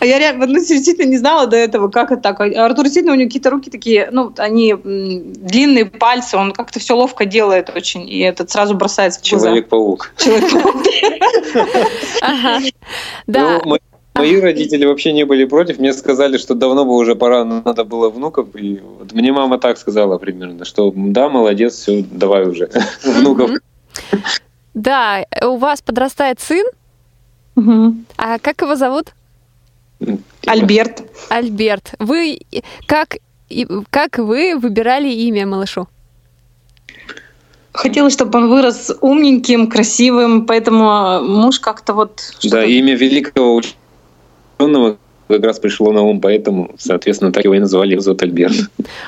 [0.00, 2.40] А я реально, ну, действительно не знала до этого, как это так.
[2.40, 6.94] А Артур действительно, у него какие-то руки такие, ну, они длинные пальцы, он как-то все
[6.94, 9.46] ловко делает очень, и этот сразу бросается в глаза.
[9.46, 10.12] Человек-паук.
[10.18, 10.82] Человек-паук.
[12.20, 12.60] Ага.
[13.26, 13.60] Да.
[13.64, 13.78] Ну,
[14.14, 15.78] мои родители вообще не были против.
[15.78, 18.54] Мне сказали, что давно бы уже пора, надо было внуков.
[18.54, 22.70] И вот мне мама так сказала примерно, что да, молодец, все, давай уже
[23.04, 23.50] внуков.
[24.74, 26.66] Да, у вас подрастает сын.
[28.16, 29.12] А как его зовут?
[30.46, 31.02] Альберт.
[31.30, 31.94] Альберт.
[31.98, 32.40] Вы
[32.86, 33.16] как,
[33.90, 35.88] как вы выбирали имя малышу?
[37.76, 42.22] Хотелось, чтобы он вырос умненьким, красивым, поэтому муж как-то вот...
[42.42, 43.60] Да, имя великого
[44.58, 44.96] ученого
[45.28, 48.54] как раз пришло на ум, поэтому, соответственно, так его и называли, его зовут Альберт.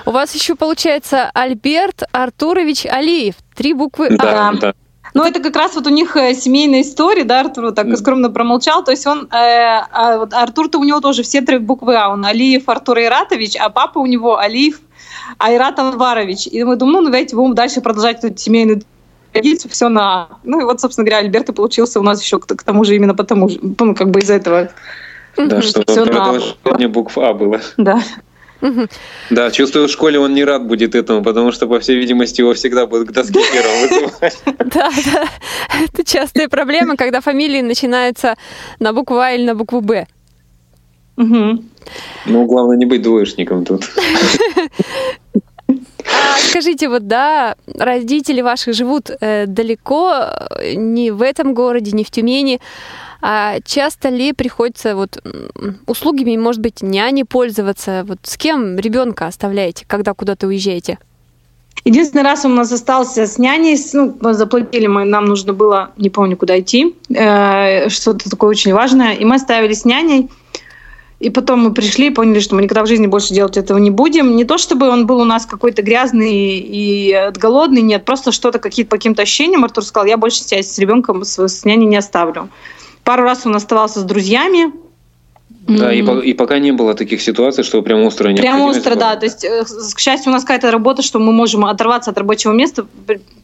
[0.07, 4.52] У вас еще получается Альберт Артурович Алиев, три буквы да, А.
[4.54, 4.74] Да.
[5.14, 8.31] Ну, это как раз вот у них э, семейная история, да, Артур вот так скромно
[8.31, 12.24] промолчал, то есть он, э, а, Артур-то у него тоже все три буквы А, он
[12.24, 14.81] Алиев Артур Иратович, а папа у него Алиев
[15.38, 16.46] Айрат Анварович.
[16.46, 18.82] И мы думаем, ну, давайте будем дальше продолжать эту семейную
[19.32, 20.28] традицию, все на...
[20.44, 22.96] Ну, и вот, собственно говоря, Альберт и получился у нас еще к, к тому же
[22.96, 24.70] именно потому, ну, как бы из этого.
[25.36, 27.60] Да, что продолжение букв А было.
[27.76, 28.02] Да.
[29.30, 32.54] Да, чувствую, в школе он не рад будет этому, потому что, по всей видимости, его
[32.54, 34.42] всегда будут к доске первым вызывать.
[34.44, 35.28] Да, да.
[35.84, 38.36] Это частая проблема, когда фамилии начинаются
[38.80, 40.08] на букву А или на букву Б.
[41.16, 41.64] Угу.
[42.27, 43.90] Ну, главное не быть двоечником тут.
[45.68, 50.31] А скажите, вот да, родители ваши живут э, далеко,
[50.74, 52.61] не в этом городе, не в Тюмени.
[53.20, 55.22] А часто ли приходится вот
[55.87, 58.05] услугами, может быть, няни пользоваться?
[58.07, 60.98] Вот с кем ребенка оставляете, когда куда-то уезжаете?
[61.85, 66.37] Единственный раз у нас остался с няней, ну, заплатили мы, нам нужно было, не помню,
[66.37, 70.29] куда идти, э, что-то такое очень важное, и мы оставили с няней.
[71.20, 73.90] И потом мы пришли и поняли, что мы никогда в жизни больше делать этого не
[73.90, 74.37] будем.
[74.37, 78.90] Не то, чтобы он был у нас какой-то грязный и голодный, нет, просто что-то какие-то
[78.90, 79.64] по каким-то ощущениям.
[79.64, 82.48] Артур сказал, я больше себя с ребенком, с, с няней не оставлю.
[83.02, 84.72] Пару раз он оставался с друзьями,
[85.68, 88.94] Да, и, по- и пока не было таких ситуаций, что прям острая Прям необходимость остро,
[88.94, 89.11] была.
[89.11, 89.16] да.
[89.16, 92.52] То есть, э, к счастью, у нас какая-то работа, что мы можем оторваться от рабочего
[92.52, 92.87] места.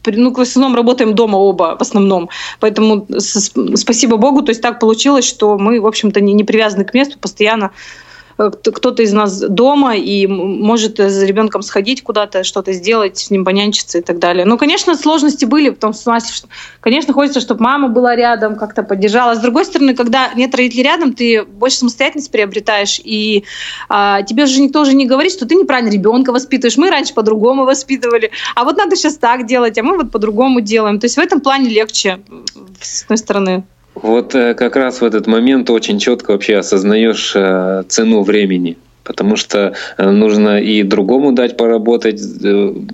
[0.07, 2.29] Ну, в основном работаем дома оба, в основном.
[2.59, 6.93] Поэтому спасибо Богу, то есть так получилось, что мы, в общем-то, не, не привязаны к
[6.93, 7.71] месту, постоянно
[8.37, 13.45] кто-то из нас дома и может э, за ребенком сходить куда-то, что-то сделать, с ним
[13.45, 14.45] понянчиться и так далее.
[14.45, 16.47] Ну, конечно, сложности были, смысле, что,
[16.81, 19.35] конечно, хочется, чтобы мама была рядом, как-то поддержала.
[19.35, 23.45] С другой стороны, когда нет родителей рядом, ты больше самостоятельность приобретаешь, и
[23.87, 26.77] а, тебе же никто уже не говорит, что ты неправильно ребенка воспитываешь.
[26.77, 30.99] Мы раньше по-другому воспитывали, а вот надо сейчас так делать, а мы вот по-другому делаем.
[30.99, 32.19] То есть в этом плане легче,
[32.81, 33.63] с одной стороны.
[33.95, 38.77] Вот э, как раз в этот момент очень четко вообще осознаешь э, цену времени.
[39.03, 42.21] Потому что э, нужно и другому дать поработать,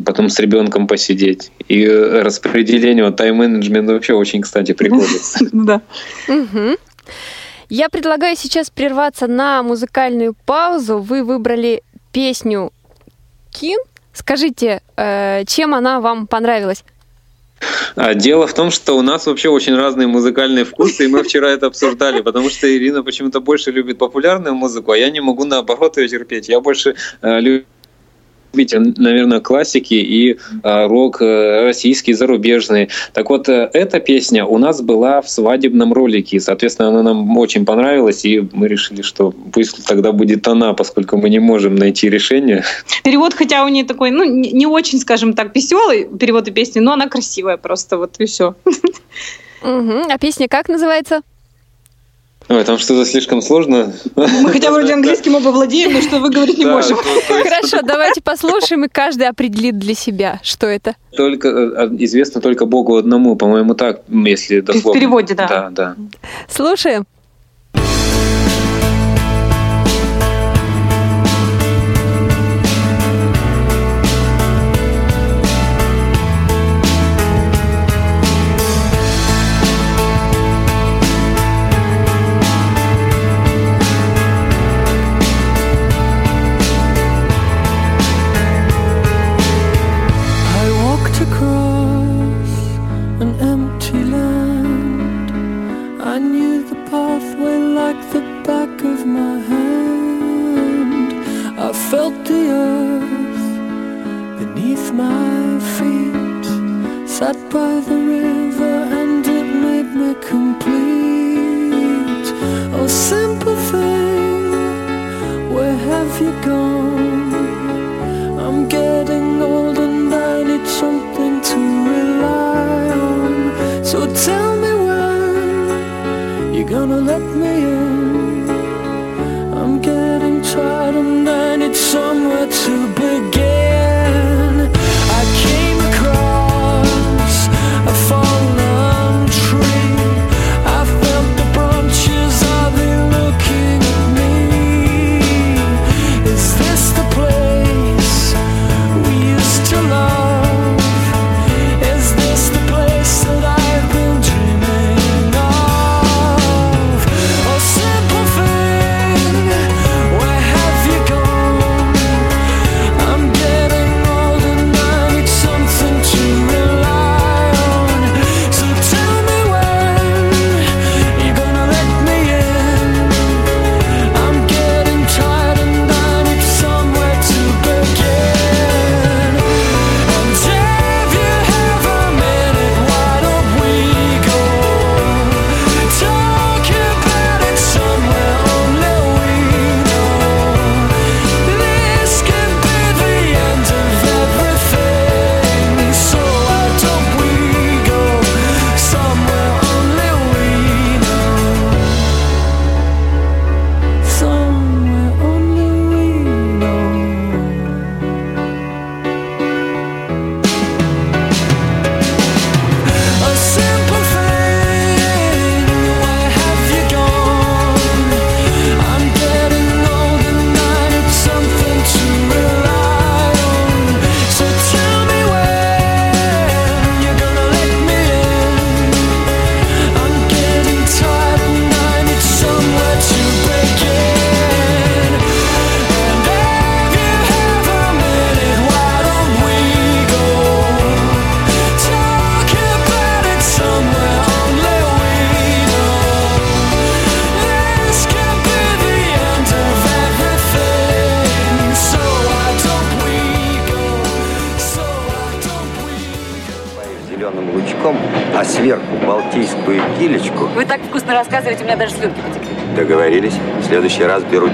[0.05, 1.51] потом с ребенком посидеть.
[1.67, 5.45] И распределение, вот тайм-менеджмент вообще очень, кстати, приходится.
[5.51, 5.81] Да.
[7.69, 10.99] Я предлагаю сейчас прерваться на музыкальную паузу.
[10.99, 12.73] Вы выбрали песню
[13.49, 13.79] Кин.
[14.13, 14.81] Скажите,
[15.47, 16.83] чем она вам понравилась?
[17.95, 21.49] А дело в том, что у нас вообще очень разные музыкальные вкусы, и мы вчера
[21.49, 25.97] это обсуждали, потому что Ирина почему-то больше любит популярную музыку, а я не могу наоборот
[25.97, 26.49] ее терпеть.
[26.49, 27.65] Я больше э, люблю
[28.53, 32.89] любитель, наверное, классики и а, рок э, российский, зарубежный.
[33.13, 37.37] Так вот, э, эта песня у нас была в свадебном ролике, и, соответственно, она нам
[37.37, 42.09] очень понравилась, и мы решили, что пусть тогда будет она, поскольку мы не можем найти
[42.09, 42.63] решение.
[43.03, 46.93] Перевод, хотя у нее такой, ну, не, очень, скажем так, веселый перевод и песни, но
[46.93, 48.55] она красивая просто, вот и все.
[49.63, 50.07] Мгм.
[50.09, 51.21] А песня как называется?
[52.49, 53.93] Ой, там что-то слишком сложно.
[54.15, 56.97] Мы хотя вроде английским оба владеем, но что вы говорить не можем.
[56.97, 60.95] Хорошо, давайте послушаем, и каждый определит для себя, что это.
[61.15, 64.99] Только э, известно только Богу одному, по-моему, так, если дословно.
[64.99, 65.47] переводе, да.
[65.47, 65.95] Да, да.
[66.49, 67.05] Слушаем.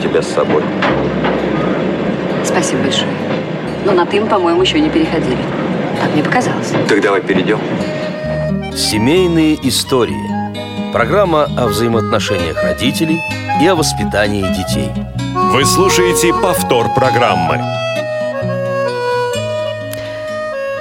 [0.08, 0.64] Тебя с собой.
[2.44, 3.12] Спасибо большое.
[3.86, 5.38] Но на «ты» по-моему, еще не переходили.
[6.02, 6.74] Так мне показалось.
[6.88, 7.60] Так давай перейдем.
[8.76, 10.92] Семейные истории.
[10.94, 13.20] Программа о взаимоотношениях родителей
[13.62, 14.90] и о воспитании детей.
[15.52, 17.60] Вы слушаете повтор программы.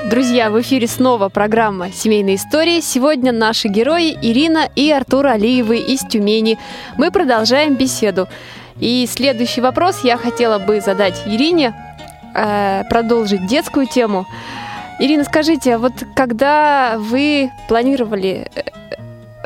[0.09, 2.81] Друзья, в эфире снова программа «Семейные истории».
[2.81, 6.59] Сегодня наши герои Ирина и Артур Алиевы из Тюмени.
[6.97, 8.29] Мы продолжаем беседу.
[8.81, 11.75] И следующий вопрос я хотела бы задать Ирине,
[12.35, 14.27] э, продолжить детскую тему.
[14.99, 18.63] Ирина, скажите, а вот когда вы планировали э,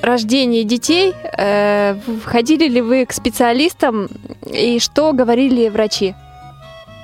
[0.03, 4.09] рождение детей, э, ходили ли вы к специалистам
[4.47, 6.15] и что говорили врачи?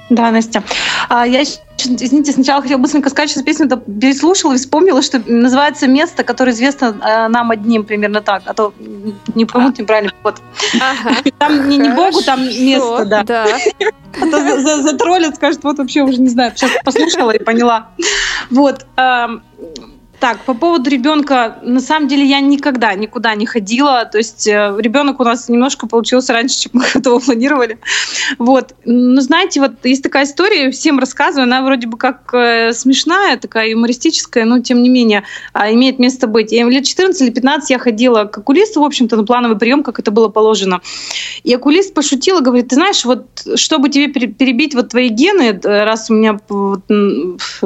[0.08, 0.62] Да, Настя.
[1.08, 5.88] А, я, извините, сначала хотела быстренько сказать, что песню -то переслушала и вспомнила, что называется
[5.88, 8.42] место, которое известно э, нам одним, примерно так.
[8.46, 8.72] А то
[9.34, 10.12] не поймут неправильно.
[10.22, 10.40] Вот.
[11.38, 13.22] Там не, не Богу, там место, да.
[13.24, 13.46] Да.
[14.18, 16.52] А то за- за- затроллят, скажут, вот вообще уже не знаю.
[16.54, 17.88] Сейчас послушала и поняла.
[18.50, 18.86] Вот.
[20.18, 24.04] Так, по поводу ребенка, на самом деле я никогда никуда не ходила.
[24.06, 27.78] То есть э, ребенок у нас немножко получился раньше, чем мы этого планировали.
[28.38, 28.74] Вот.
[28.84, 33.68] Но знаете, вот есть такая история, всем рассказываю, она вроде бы как э, смешная, такая
[33.68, 36.50] юмористическая, но тем не менее а, имеет место быть.
[36.50, 39.98] Я лет 14 или 15 я ходила к окулисту, в общем-то, на плановый прием, как
[39.98, 40.80] это было положено.
[41.44, 45.84] И окулист пошутила, говорит, ты знаешь, вот чтобы тебе пере- перебить вот твои гены, э,
[45.84, 46.80] раз у меня вот,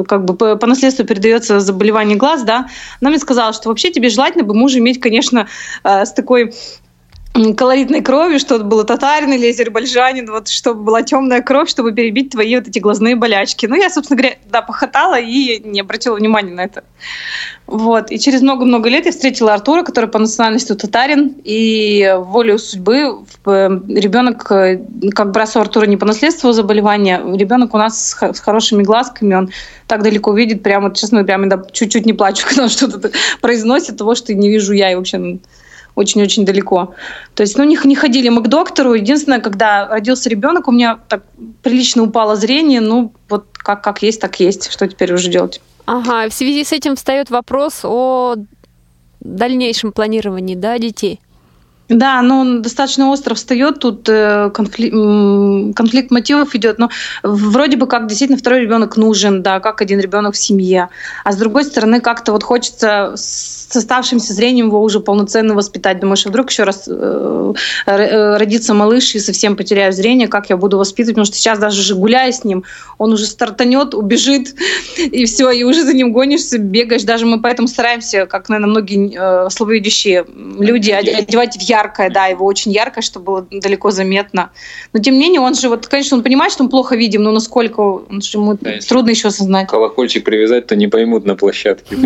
[0.07, 2.67] как бы по наследству передается заболевание глаз, да,
[2.99, 5.47] она мне сказала, что вообще тебе желательно бы мужа иметь, конечно,
[5.83, 6.53] э, с такой
[7.33, 12.55] колоритной крови, чтобы был татарин или азербайджанин, вот, чтобы была темная кровь, чтобы перебить твои
[12.57, 13.67] вот эти глазные болячки.
[13.67, 16.83] Ну, я, собственно говоря, да, похотала и не обратила внимания на это.
[17.67, 18.11] Вот.
[18.11, 23.69] И через много-много лет я встретила Артура, который по национальности татарин, и волею судьбы э,
[23.87, 24.81] ребенок, э,
[25.15, 28.41] как бы раз у Артура не по наследству заболевания, ребенок у нас с хо- с
[28.41, 29.49] хорошими глазками, он
[29.87, 34.33] так далеко видит, прямо, честно, прямо чуть-чуть не плачу, когда он что-то произносит, того, что
[34.33, 35.39] не вижу я, и вообще ну,
[35.95, 36.93] очень-очень далеко.
[37.33, 38.93] То есть, ну, не, не ходили мы к доктору.
[38.93, 41.23] Единственное, когда родился ребенок, у меня так
[41.61, 42.81] прилично упало зрение.
[42.81, 44.71] Ну, вот как, как есть, так есть.
[44.71, 45.61] Что теперь уже делать?
[45.85, 48.35] Ага, в связи с этим встает вопрос о
[49.19, 51.19] дальнейшем планировании, да, детей.
[51.91, 56.89] Да, но он достаточно остро встает, тут э, конфли- м, конфликт мотивов идет, но
[57.21, 60.87] вроде бы как действительно второй ребенок нужен, да, как один ребенок в семье.
[61.25, 65.99] А с другой стороны, как-то вот хочется с оставшимся зрением его уже полноценно воспитать.
[65.99, 67.53] Думаешь, а вдруг еще раз э,
[67.85, 71.15] э, родится малыш и совсем потеряю зрение, как я буду воспитывать?
[71.15, 72.63] Потому что сейчас даже же гуляя с ним,
[72.97, 74.55] он уже стартанет, убежит,
[74.97, 77.03] и все, и уже за ним гонишься, бегаешь.
[77.03, 80.25] Даже мы поэтому стараемся, как, наверное, многие слабовидящие
[80.59, 84.51] люди, оде- одевать в яркое, да, его очень яркое, чтобы было далеко заметно.
[84.93, 87.31] Но тем не менее, он же, вот, конечно, он понимает, что он плохо видим, но
[87.31, 89.67] насколько он же ему Да, трудно еще осознать.
[89.67, 91.97] Колокольчик привязать, то не поймут на площадке.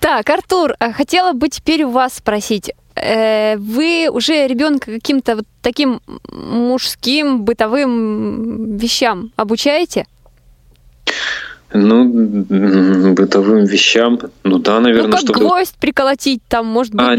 [0.00, 2.70] Так, Артур, а хотела бы теперь у вас спросить.
[2.96, 6.00] э, Вы уже ребенка каким-то вот таким
[6.32, 10.06] мужским бытовым вещам обучаете?
[11.72, 12.04] Ну,
[13.14, 15.40] бытовым вещам, ну да, ну, наверное, как чтобы...
[15.40, 17.16] гвоздь приколотить, там, может быть, А,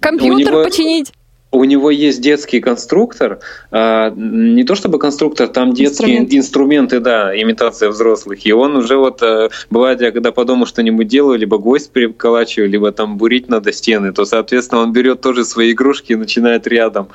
[0.00, 1.12] компьютер него- починить.
[1.52, 3.38] У него есть детский конструктор,
[3.70, 6.36] а, не то чтобы конструктор, там детские Инструменты.
[6.36, 8.44] инструменты, да, имитация взрослых.
[8.44, 12.68] И он уже вот, э, бывает, я когда по дому что-нибудь делаю, либо гвоздь приколачиваю,
[12.68, 17.08] либо там бурить надо стены, то, соответственно, он берет тоже свои игрушки и начинает рядом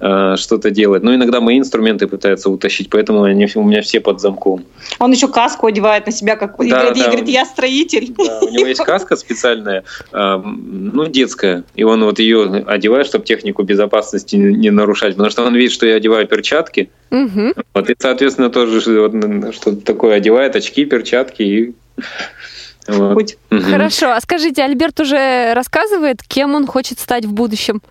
[0.00, 1.02] э, что-то делать.
[1.02, 4.64] Но иногда мои инструменты пытаются утащить, поэтому они у меня все под замком.
[4.98, 7.06] Он еще каску одевает на себя, как и Да, говорит, и да.
[7.08, 8.14] говорит, я строитель.
[8.16, 13.26] Да, у него есть каска специальная, а, ну, детская, и он вот ее одевает, чтобы
[13.26, 17.54] технику безопасности не нарушать, потому что он видит, что я одеваю перчатки, Мгм.
[17.74, 21.74] вот, и, соответственно, тоже что- вот, что-то такое одевает, очки, перчатки и...
[22.88, 23.36] вот.
[23.50, 27.82] Хорошо, а скажите, Альберт уже рассказывает, кем он хочет стать в будущем?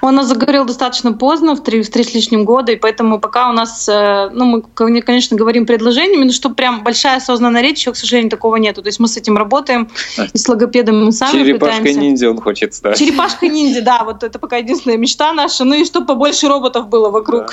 [0.00, 3.50] Он нас заговорил достаточно поздно, в три, в три с лишним года, и поэтому пока
[3.50, 7.78] у нас, э, ну, мы, кон- конечно, говорим предложениями, но что прям большая осознанная речь,
[7.78, 8.82] еще, к сожалению, такого нету.
[8.82, 9.88] То есть мы с этим работаем,
[10.32, 12.00] и с логопедом мы сами Черепашкой пытаемся.
[12.00, 12.98] ниндзя он хочет стать.
[12.98, 15.64] Черепашка ниндзя, да, вот это пока единственная мечта наша.
[15.64, 17.52] Ну и чтобы побольше роботов было вокруг.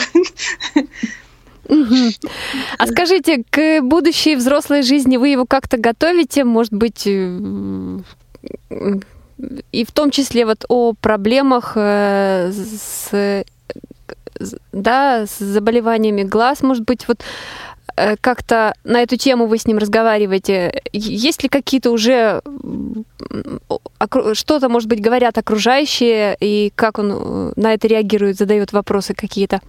[2.78, 8.00] А скажите, к будущей взрослой жизни вы его как-то готовите, может быть, э,
[9.72, 13.44] и в том числе вот о проблемах э, с,
[14.72, 17.22] да, с заболеваниями глаз, может быть, вот
[17.96, 20.82] э, как-то на эту тему вы с ним разговариваете?
[20.94, 22.42] Есть ли какие-то уже
[24.34, 29.62] что-то, может быть, говорят окружающие, и как он э, на это реагирует, задает вопросы какие-то?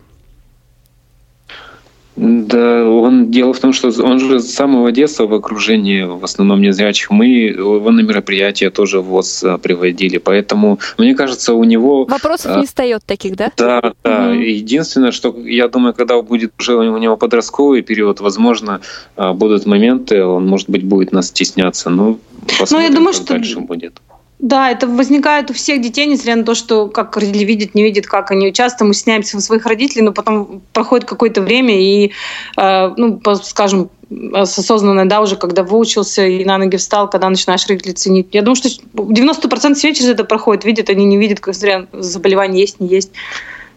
[2.14, 6.60] Да, он дело в том, что он же с самого детства в окружении в основном
[6.60, 7.10] незрячих.
[7.10, 12.52] Мы его на мероприятия тоже в ВОЗ а, приводили, поэтому мне кажется, у него вопросов
[12.56, 13.50] а, не встает таких, да?
[13.56, 14.28] Да, да.
[14.28, 14.40] Угу.
[14.40, 18.82] Единственное, что я думаю, когда будет уже у него подростковый период, возможно,
[19.16, 22.18] а, будут моменты, он может быть будет нас стесняться, но
[22.58, 24.02] посмотрим, ну, я думаю, что дальше будет.
[24.43, 28.07] Да, это возникает у всех детей, несмотря на то, что как родители видят, не видят,
[28.07, 28.53] как они.
[28.53, 32.11] Часто мы стесняемся своих родителей, но потом проходит какое-то время, и,
[32.57, 33.88] э, ну, скажем,
[34.34, 38.26] осознанно, да, уже когда выучился и на ноги встал, когда начинаешь родителей ценить.
[38.32, 42.62] Я думаю, что 90% все через это проходит, видят, они не видят, как зря заболевание
[42.62, 43.12] есть, не есть.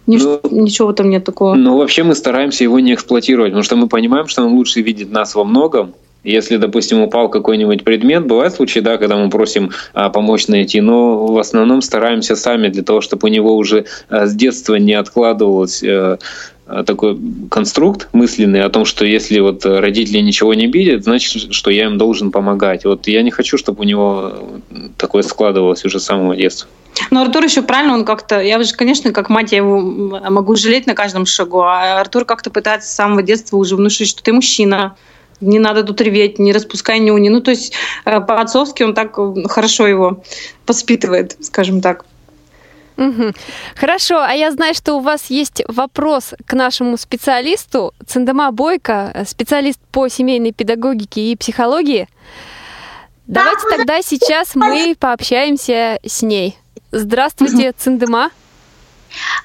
[0.07, 1.53] Нич- ну, ничего там нет такого.
[1.53, 5.11] Ну, вообще мы стараемся его не эксплуатировать, потому что мы понимаем, что он лучше видит
[5.11, 5.93] нас во многом,
[6.25, 11.27] если, допустим, упал какой-нибудь предмет, бывают случаи, да, когда мы просим а, помочь найти, но
[11.27, 15.83] в основном стараемся сами для того, чтобы у него уже а, с детства не откладывалось
[15.83, 16.17] а,
[16.85, 17.17] такой
[17.51, 21.99] конструкт мысленный о том, что если вот родители ничего не видят, значит, что я им
[21.99, 22.85] должен помогать.
[22.85, 24.33] Вот я не хочу, чтобы у него
[24.97, 26.67] такое складывалось уже с самого детства.
[27.11, 30.87] Но Артур еще правильно, он как-то, я же, конечно, как мать, я его могу жалеть
[30.87, 34.95] на каждом шагу, а Артур как-то пытается с самого детства уже внушить, что ты мужчина,
[35.41, 37.29] не надо тут реветь, не распускай нюни.
[37.29, 37.73] Ну, то есть
[38.05, 40.23] э, по-отцовски он так э, хорошо его
[40.65, 42.05] воспитывает, скажем так.
[42.97, 43.33] Угу.
[43.75, 49.79] Хорошо, а я знаю, что у вас есть вопрос к нашему специалисту, Циндема Бойко, специалист
[49.91, 52.07] по семейной педагогике и психологии.
[53.27, 56.57] Давайте тогда сейчас мы пообщаемся с ней.
[56.91, 58.29] Здравствуйте, Циндема.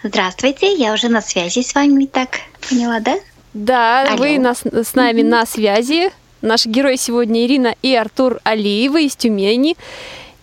[0.03, 3.16] Здравствуйте, я уже на связи с вами, так поняла, да?
[3.53, 4.18] Да, Алло.
[4.18, 6.11] вы нас, с нами на связи.
[6.40, 9.76] Наши герои сегодня Ирина и Артур Алиевы из Тюмени.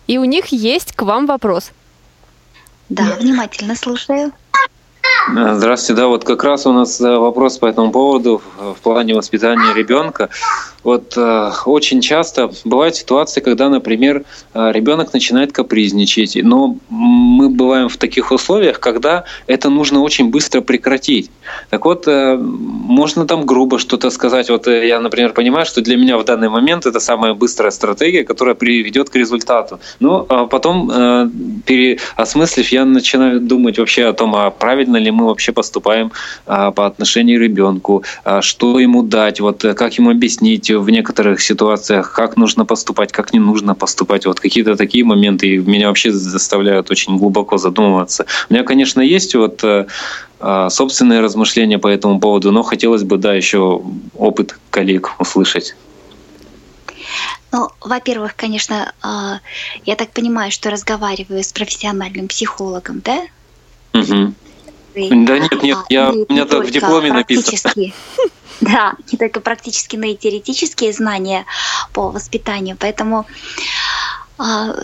[0.06, 1.72] И у них есть к вам вопрос.
[2.88, 4.32] Да, внимательно слушаю.
[5.30, 9.74] Здравствуйте, да, вот как раз у нас э, вопрос по этому поводу в плане воспитания
[9.74, 10.30] ребенка.
[10.84, 14.24] Вот э, очень часто бывают ситуации, когда, например,
[14.54, 20.60] э, ребенок начинает капризничать, но мы бываем в таких условиях, когда это нужно очень быстро
[20.60, 21.30] прекратить.
[21.70, 24.50] Так вот, э, можно там грубо что-то сказать.
[24.50, 28.24] Вот э, я, например, понимаю, что для меня в данный момент это самая быстрая стратегия,
[28.24, 29.80] которая приведет к результату.
[30.00, 31.28] Но а потом, э,
[31.66, 36.12] переосмыслив, я начинаю думать вообще о том, а правильно ли мы вообще поступаем
[36.46, 40.90] а, по отношению к ребенку, а, что ему дать, вот э, как ему объяснить, в
[40.90, 44.26] некоторых ситуациях, как нужно поступать, как не нужно поступать.
[44.26, 48.26] Вот какие-то такие моменты меня вообще заставляют очень глубоко задумываться.
[48.50, 49.86] У меня, конечно, есть вот э,
[50.40, 53.82] а, собственные размышления по этому поводу, но хотелось бы, да, еще
[54.14, 55.74] опыт коллег услышать.
[57.50, 59.40] Ну, во-первых, конечно, а,
[59.86, 63.22] я так понимаю, что разговариваю с профессиональным психологом, да?
[63.94, 64.34] Угу.
[64.94, 67.92] Да нет, нет, я, у меня в дипломе написано.
[68.60, 71.46] Да, не только практически, но и теоретические знания
[71.92, 72.76] по воспитанию.
[72.78, 73.26] Поэтому,
[74.36, 74.74] а,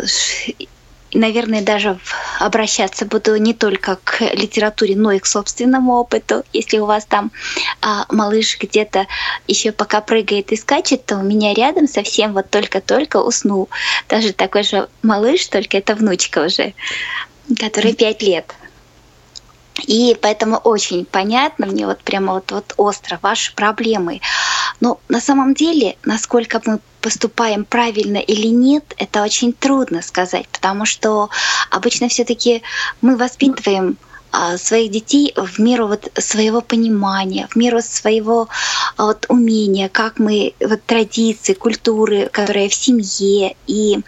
[1.12, 1.98] наверное, даже
[2.38, 6.44] обращаться буду не только к литературе, но и к собственному опыту.
[6.52, 7.32] Если у вас там
[7.80, 9.06] а, малыш где-то
[9.48, 13.68] еще пока прыгает и скачет, то у меня рядом совсем вот только-только уснул.
[14.08, 16.74] Даже такой же малыш, только это внучка уже,
[17.58, 18.54] который пять лет.
[19.82, 24.20] И поэтому очень понятно мне вот прямо вот, вот остро ваши проблемы.
[24.80, 30.86] Но на самом деле, насколько мы поступаем правильно или нет, это очень трудно сказать, потому
[30.86, 31.28] что
[31.70, 32.62] обычно все-таки
[33.02, 33.98] мы воспитываем
[34.36, 38.48] а, своих детей в меру вот своего понимания, в меру своего
[38.96, 44.00] а, вот умения, как мы вот традиции, культуры, которые в семье и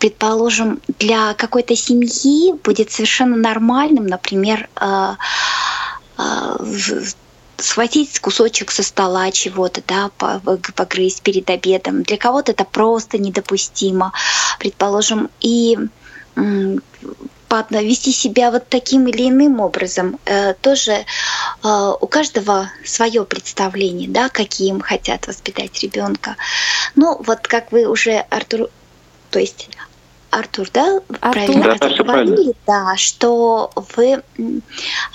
[0.00, 5.14] предположим, для какой-то семьи будет совершенно нормальным, например, э,
[6.18, 6.56] э,
[7.58, 10.10] схватить кусочек со стола чего-то, да,
[10.74, 12.02] погрызть перед обедом.
[12.02, 14.12] Для кого-то это просто недопустимо,
[14.58, 15.78] предположим, и
[17.70, 20.18] вести себя вот таким или иным образом.
[20.24, 21.04] Э, тоже
[21.62, 26.36] у каждого свое представление, да, каким хотят воспитать ребенка.
[26.94, 28.70] Ну, вот как вы уже, Артур,
[29.30, 29.68] то есть
[30.30, 31.32] Артур, да, Артур.
[31.32, 34.22] правильно да, говорили, да, что вы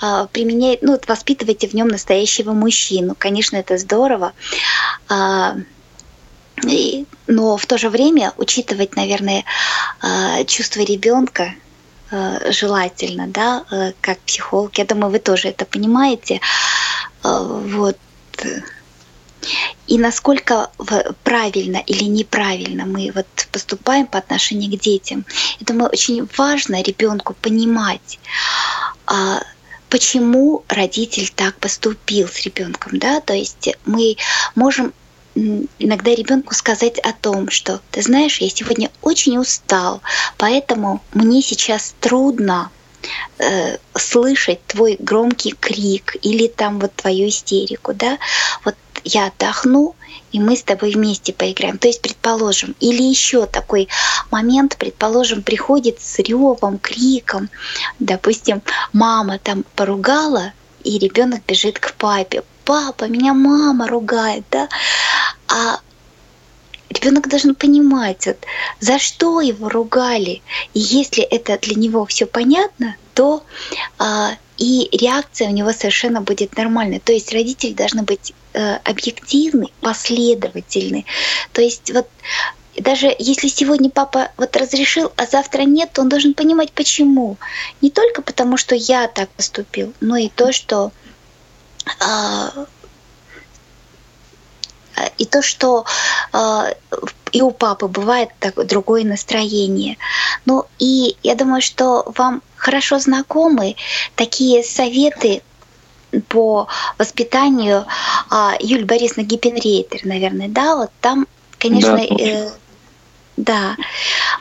[0.00, 3.14] а, применяете, ну, воспитываете в нем настоящего мужчину.
[3.18, 4.32] Конечно, это здорово.
[5.08, 5.56] А,
[6.66, 9.44] и, но в то же время учитывать, наверное,
[10.00, 11.54] а, чувства ребенка
[12.50, 14.76] желательно, да, а, как психолог.
[14.78, 16.40] Я думаю, вы тоже это понимаете.
[17.22, 17.96] Вот.
[19.86, 20.70] И насколько
[21.24, 25.24] правильно или неправильно мы вот поступаем по отношению к детям.
[25.60, 28.18] Я думаю, очень важно ребенку понимать,
[29.06, 29.40] а,
[29.88, 34.16] почему родитель так поступил с ребенком, да, то есть мы
[34.54, 34.92] можем
[35.78, 40.00] иногда ребенку сказать о том, что ты знаешь, я сегодня очень устал,
[40.38, 42.70] поэтому мне сейчас трудно
[43.38, 48.18] э, слышать твой громкий крик или там вот твою истерику, да,
[48.64, 48.76] вот
[49.06, 49.94] я отдохну,
[50.32, 51.78] и мы с тобой вместе поиграем.
[51.78, 53.88] То есть, предположим, или еще такой
[54.30, 57.48] момент, предположим, приходит с ревом, криком,
[58.00, 60.52] допустим, мама там поругала,
[60.82, 62.42] и ребенок бежит к папе.
[62.64, 64.68] Папа, меня мама ругает, да?
[65.46, 65.78] А
[66.90, 68.38] ребенок должен понимать, вот,
[68.80, 70.42] за что его ругали.
[70.74, 73.44] И если это для него все понятно, то
[73.98, 76.98] а, и реакция у него совершенно будет нормальной.
[76.98, 81.04] То есть родители должны быть э, объективны, последовательны.
[81.52, 82.08] То есть вот
[82.78, 87.36] даже если сегодня папа вот разрешил, а завтра нет, то он должен понимать, почему.
[87.80, 90.92] Не только потому, что я так поступил, но и то, что
[92.00, 92.66] а,
[95.18, 95.84] и то, что
[96.32, 96.74] э,
[97.32, 99.98] и у папы бывает так, другое настроение.
[100.44, 103.76] Ну и я думаю, что вам хорошо знакомы
[104.16, 105.42] такие советы
[106.28, 106.66] по
[106.98, 107.86] воспитанию
[108.32, 112.50] э, Юль Борисовна Гиппенрейтер, наверное, да, вот там, конечно, да, э,
[113.36, 113.76] да.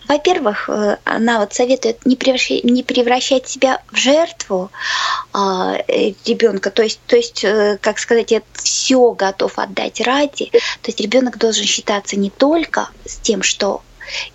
[0.08, 4.72] Во-первых, э, она вот советует не превращать, не превращать себя в жертву
[5.32, 10.46] а, э, ребенка, то есть, то есть, э, как сказать, я все готов отдать ради.
[10.82, 13.84] То есть ребенок должен считаться не только с тем, что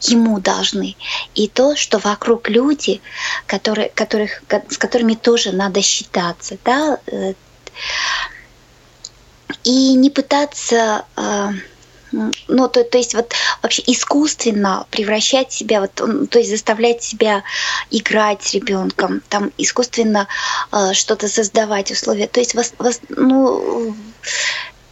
[0.00, 0.96] ему должны,
[1.34, 3.00] и то, что вокруг люди,
[3.46, 6.98] которые, которых, с которыми тоже надо считаться, да,
[9.64, 11.04] и не пытаться
[12.12, 17.42] ну, то, то есть вот вообще искусственно превращать себя, вот, то есть заставлять себя
[17.90, 20.26] играть с ребенком, там искусственно
[20.72, 22.26] э, что-то создавать условия.
[22.26, 22.74] То есть, вас,
[23.08, 23.94] ну,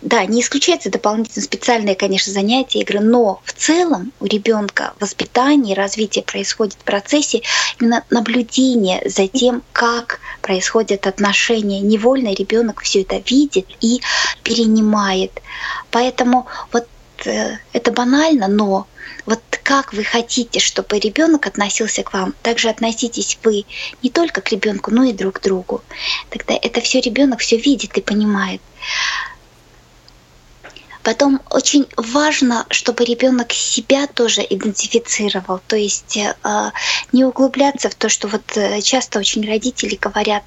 [0.02, 6.22] да, не исключается дополнительно специальные, конечно, занятия, игры, но в целом у ребенка воспитание, развитие
[6.24, 7.42] происходит в процессе
[7.80, 11.80] именно наблюдения за тем, как происходят отношения.
[11.80, 14.00] Невольно ребенок все это видит и
[14.42, 15.32] перенимает.
[15.90, 16.86] Поэтому вот
[17.24, 18.86] Э, это банально, но
[19.26, 23.64] вот как вы хотите, чтобы ребенок относился к вам, также относитесь вы
[24.02, 25.82] не только к ребенку, но и друг к другу.
[26.30, 28.60] Тогда это все ребенок все видит и понимает.
[31.08, 36.34] Потом очень важно, чтобы ребенок себя тоже идентифицировал, то есть э,
[37.12, 40.42] не углубляться в то, что вот э, часто очень родители говорят,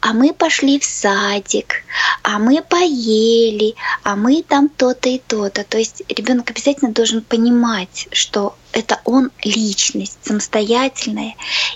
[0.00, 1.84] а мы пошли в садик,
[2.22, 3.74] а мы поели,
[4.04, 5.64] а мы там то-то и то-то.
[5.64, 11.34] То есть ребенок обязательно должен понимать, что это он личность самостоятельная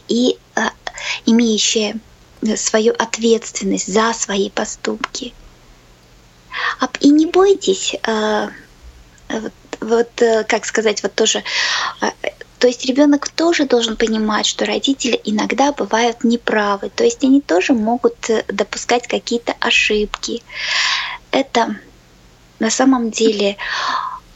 [0.09, 0.61] и э,
[1.27, 2.01] имеющая
[2.57, 5.35] свою ответственность за свои поступки.
[7.01, 8.51] И не бойтесь, а,
[9.29, 11.43] вот, вот э, как сказать, вот тоже
[12.01, 12.13] а,
[12.59, 16.91] то есть ребенок тоже должен понимать, что родители иногда бывают неправы.
[16.91, 20.43] То есть они тоже могут э, допускать какие-то ошибки.
[21.31, 21.77] Это
[22.59, 23.57] на самом деле,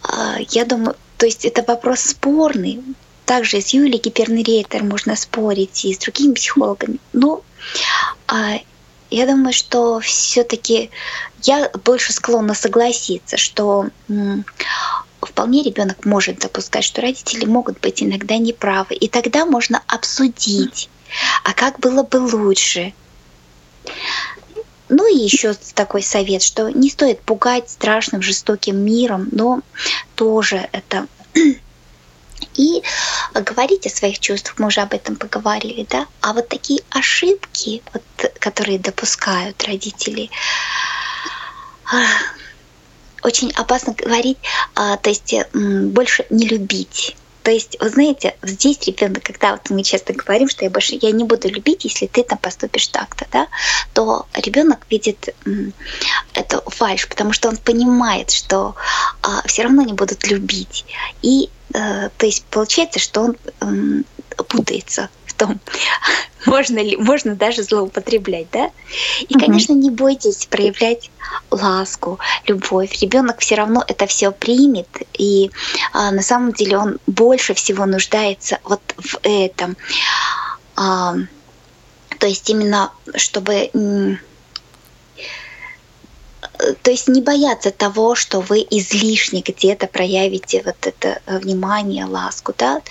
[0.03, 2.83] а, я думаю, то есть это вопрос спорный.
[3.27, 6.99] Также с Юлией Гипернерейтер можно спорить и с другими психологами.
[7.13, 7.43] Но
[9.11, 10.91] я думаю, что все-таки
[11.45, 13.87] я больше склонна согласиться, что
[15.21, 18.95] вполне ребенок может допускать, что родители могут быть иногда неправы.
[18.95, 20.89] И тогда можно обсудить,
[21.45, 22.93] а как было бы лучше.
[24.89, 29.63] Ну и еще такой совет, что не стоит пугать страшным жестоким миром, но
[30.17, 31.07] тоже это
[32.55, 32.83] и
[33.35, 38.03] говорить о своих чувствах, мы уже об этом поговорили, да, а вот такие ошибки, вот,
[38.39, 40.31] которые допускают родители,
[43.23, 44.39] очень опасно говорить,
[44.75, 47.17] а, то есть больше не любить.
[47.45, 51.11] То есть, вы знаете, здесь ребенок, когда вот мы часто говорим, что я больше я
[51.11, 53.49] не буду любить, если ты там поступишь так-то, да,
[53.95, 55.35] то ребенок видит
[56.35, 58.77] эту фальш, потому что он понимает, что
[59.23, 60.85] а, все равно не будут любить.
[61.23, 64.05] И Э, то есть получается, что он эм,
[64.49, 65.61] путается в том,
[66.47, 68.71] можно ли, можно даже злоупотреблять, да?
[69.29, 71.11] И, конечно, не бойтесь проявлять
[71.51, 73.01] ласку, любовь.
[73.01, 75.51] Ребенок все равно это все примет, и
[75.93, 79.77] а, на самом деле он больше всего нуждается вот в этом.
[80.77, 81.15] А,
[82.19, 83.71] то есть именно чтобы
[86.83, 92.55] то есть не бояться того, что вы излишне где-то проявите вот это э, внимание, ласку,
[92.57, 92.83] да,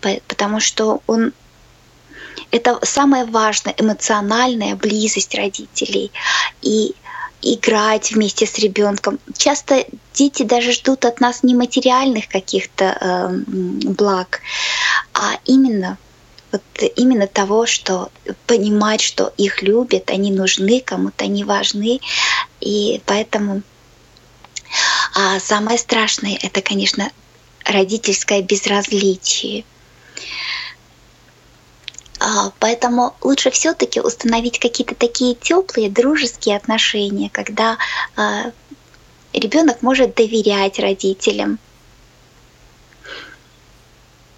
[0.00, 1.32] потому что он
[2.54, 6.12] это самое важное, эмоциональная близость родителей
[6.62, 6.94] и
[7.42, 9.18] играть вместе с ребенком.
[9.36, 9.84] Часто
[10.14, 13.28] дети даже ждут от нас не материальных каких-то э,
[13.90, 14.40] благ,
[15.14, 15.98] а именно
[16.52, 16.62] вот
[16.94, 18.12] именно того, что
[18.46, 22.00] понимать, что их любят, они нужны кому-то, они важны,
[22.60, 23.62] и поэтому
[25.16, 27.10] а самое страшное это, конечно,
[27.64, 29.64] родительское безразличие.
[32.24, 37.76] А, поэтому лучше все-таки установить какие-то такие теплые, дружеские отношения, когда
[38.16, 38.50] а,
[39.34, 41.58] ребенок может доверять родителям.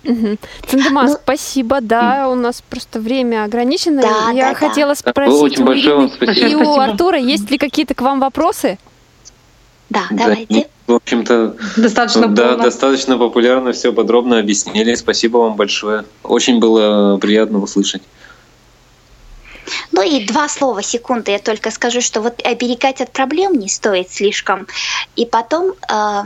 [0.03, 0.37] Угу.
[0.67, 1.81] Циндема, ну, спасибо.
[1.81, 4.03] Да, у нас просто время ограничено.
[4.03, 4.95] Да, Я да, хотела да.
[4.97, 6.47] спросить Очень у большое вам спасибо.
[6.49, 6.85] и у Спасибо.
[6.85, 8.79] Артура, есть ли какие-то к вам вопросы?
[9.91, 10.69] Да, Да, давайте.
[10.87, 12.65] В общем-то, Достаточно да, полно.
[12.65, 14.95] достаточно популярно, все подробно объяснили.
[14.95, 16.05] Спасибо вам большое.
[16.23, 18.03] Очень было приятно услышать.
[19.91, 24.11] Ну и два слова, секунды, я только скажу, что вот оберегать от проблем не стоит
[24.13, 24.67] слишком.
[25.17, 26.23] И потом, э,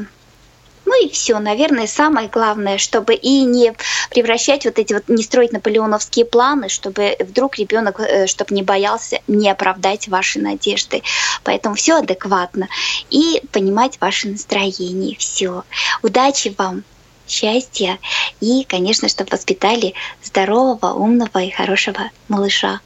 [0.90, 3.74] ну и все, наверное, самое главное, чтобы и не
[4.10, 9.48] превращать вот эти вот, не строить наполеоновские планы, чтобы вдруг ребенок, чтобы не боялся не
[9.48, 11.04] оправдать ваши надежды.
[11.44, 12.66] Поэтому все адекватно.
[13.08, 15.16] И понимать ваше настроение.
[15.16, 15.62] Все.
[16.02, 16.82] Удачи вам
[17.28, 18.00] счастья
[18.40, 22.80] и, конечно, чтобы воспитали здорового, умного и хорошего малыша.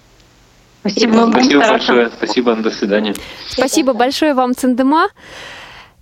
[0.80, 1.30] Спасибо.
[1.30, 2.10] Спасибо большое.
[2.10, 2.54] Спасибо.
[2.56, 3.14] До свидания.
[3.48, 5.08] Спасибо большое вам, Циндема.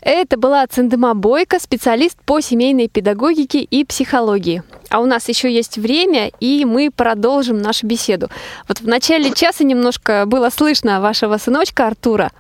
[0.03, 4.65] Это была Циндема Бойко, специалист по семейной педагогике и психологии.
[4.91, 8.29] А у нас еще есть время, и мы продолжим нашу беседу.
[8.67, 12.33] Вот в начале часа немножко было слышно вашего сыночка Артура.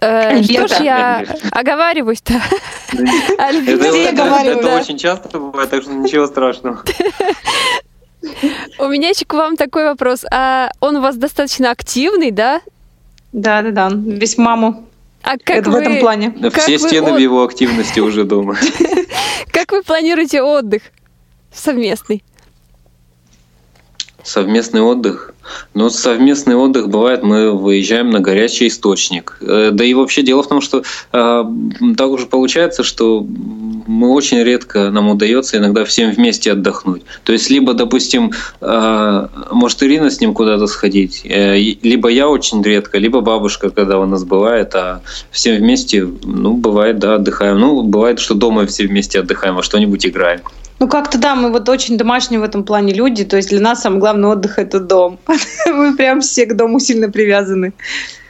[0.00, 2.34] Э, что ж я оговариваюсь-то?
[2.92, 6.84] Это, очень часто бывает, так что ничего страшного.
[8.78, 10.24] У меня еще к вам такой вопрос.
[10.30, 12.60] А он у вас достаточно активный, да?
[13.32, 13.90] Да, да, да.
[13.92, 14.86] Весь маму.
[15.22, 16.30] А как Это в вы, этом плане.
[16.42, 18.56] Как Все вы стены от- в его активности уже дома.
[19.52, 20.82] как вы планируете отдых
[21.52, 22.22] совместный?
[24.22, 25.34] Совместный отдых.
[25.74, 29.38] Ну, совместный отдых бывает, мы выезжаем на горячий источник.
[29.40, 31.44] Э, Да и вообще дело в том, что э,
[31.96, 33.26] так уже получается, что
[33.90, 37.02] мы очень редко нам удается иногда всем вместе отдохнуть.
[37.24, 42.62] То есть либо, допустим, э, может Ирина с ним куда-то сходить, э, либо я очень
[42.62, 45.00] редко, либо бабушка, когда у нас бывает, а
[45.32, 47.58] всем вместе, ну, бывает, да, отдыхаем.
[47.58, 50.40] Ну, бывает, что дома все вместе отдыхаем, во что-нибудь играем.
[50.78, 53.24] Ну, как-то да, мы вот очень домашние в этом плане люди.
[53.24, 55.18] То есть для нас самый главный отдых– это дом.
[55.66, 57.74] Мы прям все к дому сильно привязаны.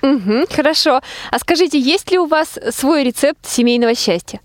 [0.03, 1.01] Мгм, хорошо.
[1.31, 4.41] А скажите, есть ли у вас свой рецепт семейного счастья?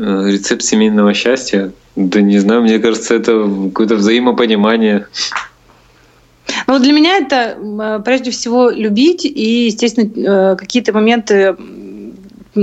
[0.00, 1.72] Э, Рецепт семейного счастья?
[1.94, 5.06] Да не знаю, мне кажется, это какое-то взаимопонимание.
[6.66, 11.54] Ну, для меня это э, прежде всего любить и, естественно, э, какие-то моменты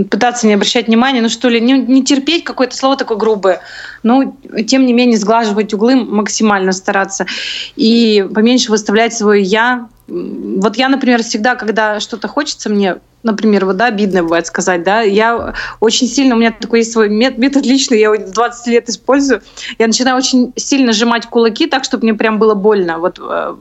[0.09, 3.61] пытаться не обращать внимания, ну что ли, не, не терпеть какое-то слово такое грубое,
[4.03, 4.35] но
[4.67, 7.25] тем не менее сглаживать углы, максимально стараться
[7.77, 9.87] и поменьше выставлять свое я.
[10.07, 15.01] Вот я, например, всегда, когда что-то хочется мне, например, вот, да, обидно бывает сказать, да,
[15.01, 18.87] я очень сильно, у меня такой есть свой мет- метод личный, я его 20 лет
[18.87, 19.41] использую,
[19.77, 23.55] я начинаю очень сильно сжимать кулаки так, чтобы мне прям было больно, вот, э,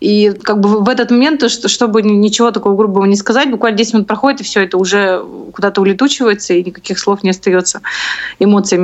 [0.00, 3.76] и как бы в этот момент, то, что, чтобы ничего такого грубого не сказать, буквально
[3.76, 5.22] 10 минут проходит, и все это уже
[5.52, 7.82] куда-то улетучивается, и никаких слов не остается,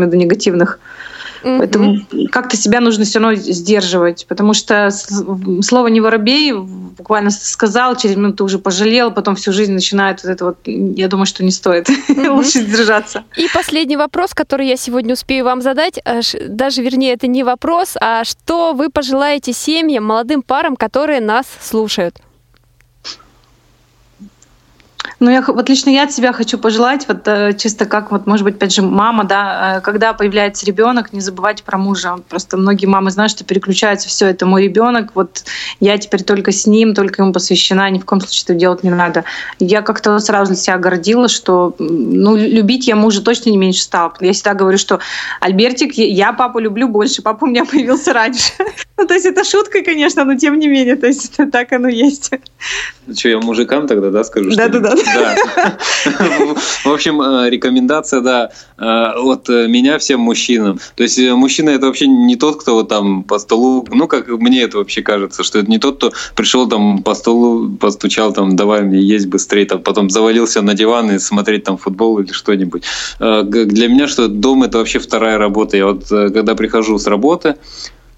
[0.04, 0.78] в виду негативных.
[1.42, 1.58] Мгм.
[1.58, 1.98] Поэтому
[2.30, 8.44] как-то себя нужно все равно сдерживать, потому что слово «не воробей» буквально сказал, через минуту
[8.44, 11.88] уже пожалел, потом всю жизнь начинает вот это вот, я думаю, что не стоит.
[12.08, 13.24] Лучше сдержаться.
[13.36, 17.94] И последний вопрос, который я сегодня успею вам задать, аж- даже вернее это не вопрос,
[18.00, 22.16] а что вы пожелаете семьям, молодым парам, которые нас слушают?
[25.22, 28.42] Ну, я, вот лично я от себя хочу пожелать, вот э, чисто как, вот, может
[28.42, 32.16] быть, опять же, мама, да, э, когда появляется ребенок, не забывайте про мужа.
[32.28, 35.44] Просто многие мамы знают, что переключаются, все, это мой ребенок, вот
[35.78, 38.90] я теперь только с ним, только ему посвящена, ни в коем случае этого делать не
[38.90, 39.22] надо.
[39.60, 44.12] Я как-то сразу для себя гордила, что, ну, любить я мужа точно не меньше стала.
[44.18, 44.98] Я всегда говорю, что
[45.38, 48.54] Альбертик, я- папу люблю больше, папа у меня появился раньше.
[48.98, 51.88] Ну, то есть это шутка, конечно, но тем не менее, то есть это так оно
[51.88, 52.30] есть.
[53.12, 54.54] Что, я мужикам тогда, да, скажу?
[54.54, 54.94] Да-да-да.
[55.14, 55.36] Да.
[56.84, 60.78] В общем, э, рекомендация, да, э, от меня всем мужчинам.
[60.96, 64.62] То есть мужчина это вообще не тот, кто вот там по столу, ну, как мне
[64.62, 68.82] это вообще кажется, что это не тот, кто пришел там по столу, постучал там, давай
[68.82, 72.84] мне есть быстрее, там, потом завалился на диван и смотреть там футбол или что-нибудь.
[73.18, 75.76] Для меня что дом это вообще вторая работа.
[75.76, 77.56] Я вот когда прихожу с работы,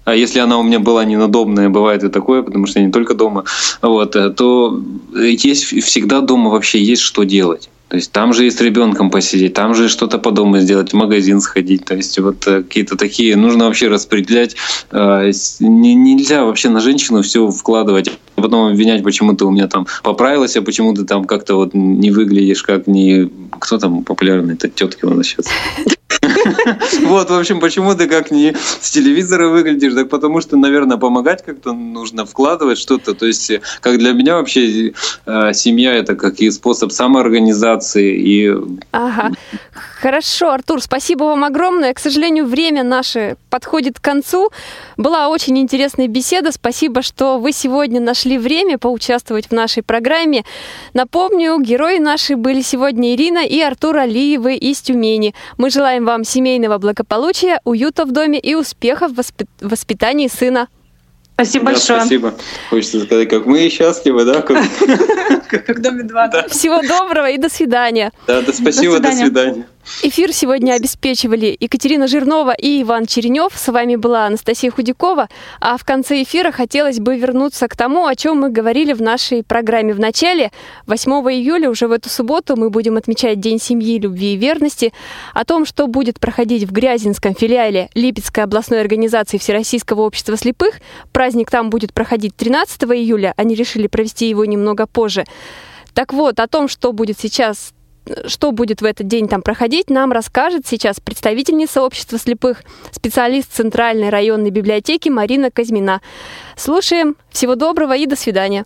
[0.05, 3.15] а если она у меня была ненадобная, бывает и такое, потому что я не только
[3.15, 3.43] дома,
[3.81, 4.81] вот, э, то
[5.13, 7.69] есть всегда дома вообще есть что делать.
[7.87, 10.95] То есть там же и с ребенком посидеть, там же что-то по дому сделать, в
[10.95, 11.85] магазин сходить.
[11.85, 14.55] То есть вот э, какие-то такие, нужно вообще распределять.
[14.91, 18.11] Э, нельзя вообще на женщину все вкладывать, а
[18.45, 22.11] потом обвинять, почему ты у меня там поправилась, а почему ты там как-то вот не
[22.11, 23.29] выглядишь как не...
[23.59, 24.53] Кто там популярный?
[24.53, 25.47] Это тетки у нас сейчас.
[27.01, 29.93] Вот, в общем, почему ты как не с телевизора выглядишь?
[29.93, 33.13] Так потому что, наверное, помогать как-то нужно, вкладывать что-то.
[33.13, 34.93] То есть, как для меня вообще
[35.25, 38.15] э, семья– это как и способ самоорганизации.
[38.15, 38.55] И...
[38.91, 39.31] Ага.
[40.05, 41.91] Хорошо, Артур, спасибо вам огромное.
[41.91, 44.51] К сожалению, время наше подходит к концу.
[44.97, 46.51] Была очень интересная беседа.
[46.51, 50.45] Спасибо, что вы сегодня нашли время поучаствовать в нашей программе.
[50.93, 55.33] Напомню, герои наши были сегодня Ирина и Артур Алиевы из Тюмени.
[55.57, 60.67] Мы желаем вам семейного благополучия, уюта в доме и успехов в воспитании сына.
[61.33, 61.99] Спасибо да, большое.
[62.01, 62.33] Спасибо.
[62.69, 64.43] Хочется сказать, как мы счастливы, да?
[64.43, 66.47] Как в доме 2.
[66.49, 68.11] Всего доброго и до свидания.
[68.27, 69.65] Да, да, спасибо, до свидания.
[70.01, 73.53] Эфир сегодня обеспечивали Екатерина Жирнова и Иван Черенев.
[73.55, 75.29] С вами была Анастасия Худякова.
[75.61, 79.43] А в конце эфира хотелось бы вернуться к тому, о чем мы говорили в нашей
[79.43, 80.51] программе в начале.
[80.87, 84.91] 8 июля, уже в эту субботу, мы будем отмечать День семьи, любви и верности.
[85.35, 90.79] О том, что будет проходить в Грязинском филиале Липецкой областной организации Всероссийского общества слепых.
[91.11, 93.35] Праздник там будет проходить 13 июля.
[93.37, 95.25] Они решили провести его немного позже.
[95.93, 97.74] Так вот, о том, что будет сейчас
[98.27, 104.09] что будет в этот день там проходить, нам расскажет сейчас представительница общества слепых, специалист Центральной
[104.09, 106.01] районной библиотеки Марина Казьмина.
[106.55, 107.15] Слушаем.
[107.29, 108.65] Всего доброго и до свидания.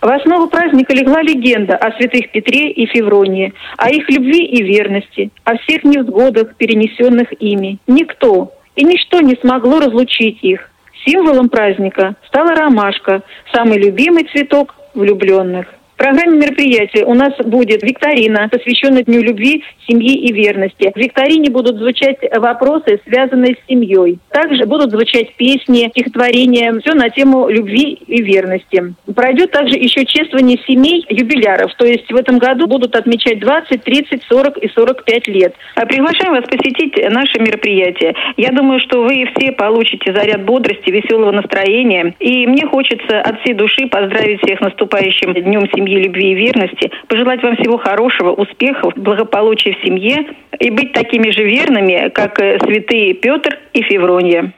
[0.00, 5.30] В основу праздника легла легенда о святых Петре и Февронии, о их любви и верности,
[5.42, 7.78] о всех невзгодах, перенесенных ими.
[7.88, 10.70] Никто и ничто не смогло разлучить их.
[11.04, 13.22] Символом праздника стала ромашка,
[13.52, 15.66] самый любимый цветок влюбленных.
[15.98, 20.92] Программе мероприятия у нас будет викторина, посвященная Дню любви, семьи и верности.
[20.94, 24.20] В викторине будут звучать вопросы, связанные с семьей.
[24.30, 28.94] Также будут звучать песни, стихотворения, все на тему любви и верности.
[29.12, 34.22] Пройдет также еще чествование семей юбиляров, то есть в этом году будут отмечать 20, 30,
[34.22, 35.54] 40 и 45 лет.
[35.74, 38.14] А приглашаем вас посетить наше мероприятие.
[38.36, 42.14] Я думаю, что вы все получите заряд бодрости, веселого настроения.
[42.20, 46.90] И мне хочется от всей души поздравить всех наступающим Днем семьи семьи, любви и верности,
[47.08, 50.26] пожелать вам всего хорошего, успехов, благополучия в семье
[50.58, 54.52] и быть такими же верными, как святые Петр и Февронья.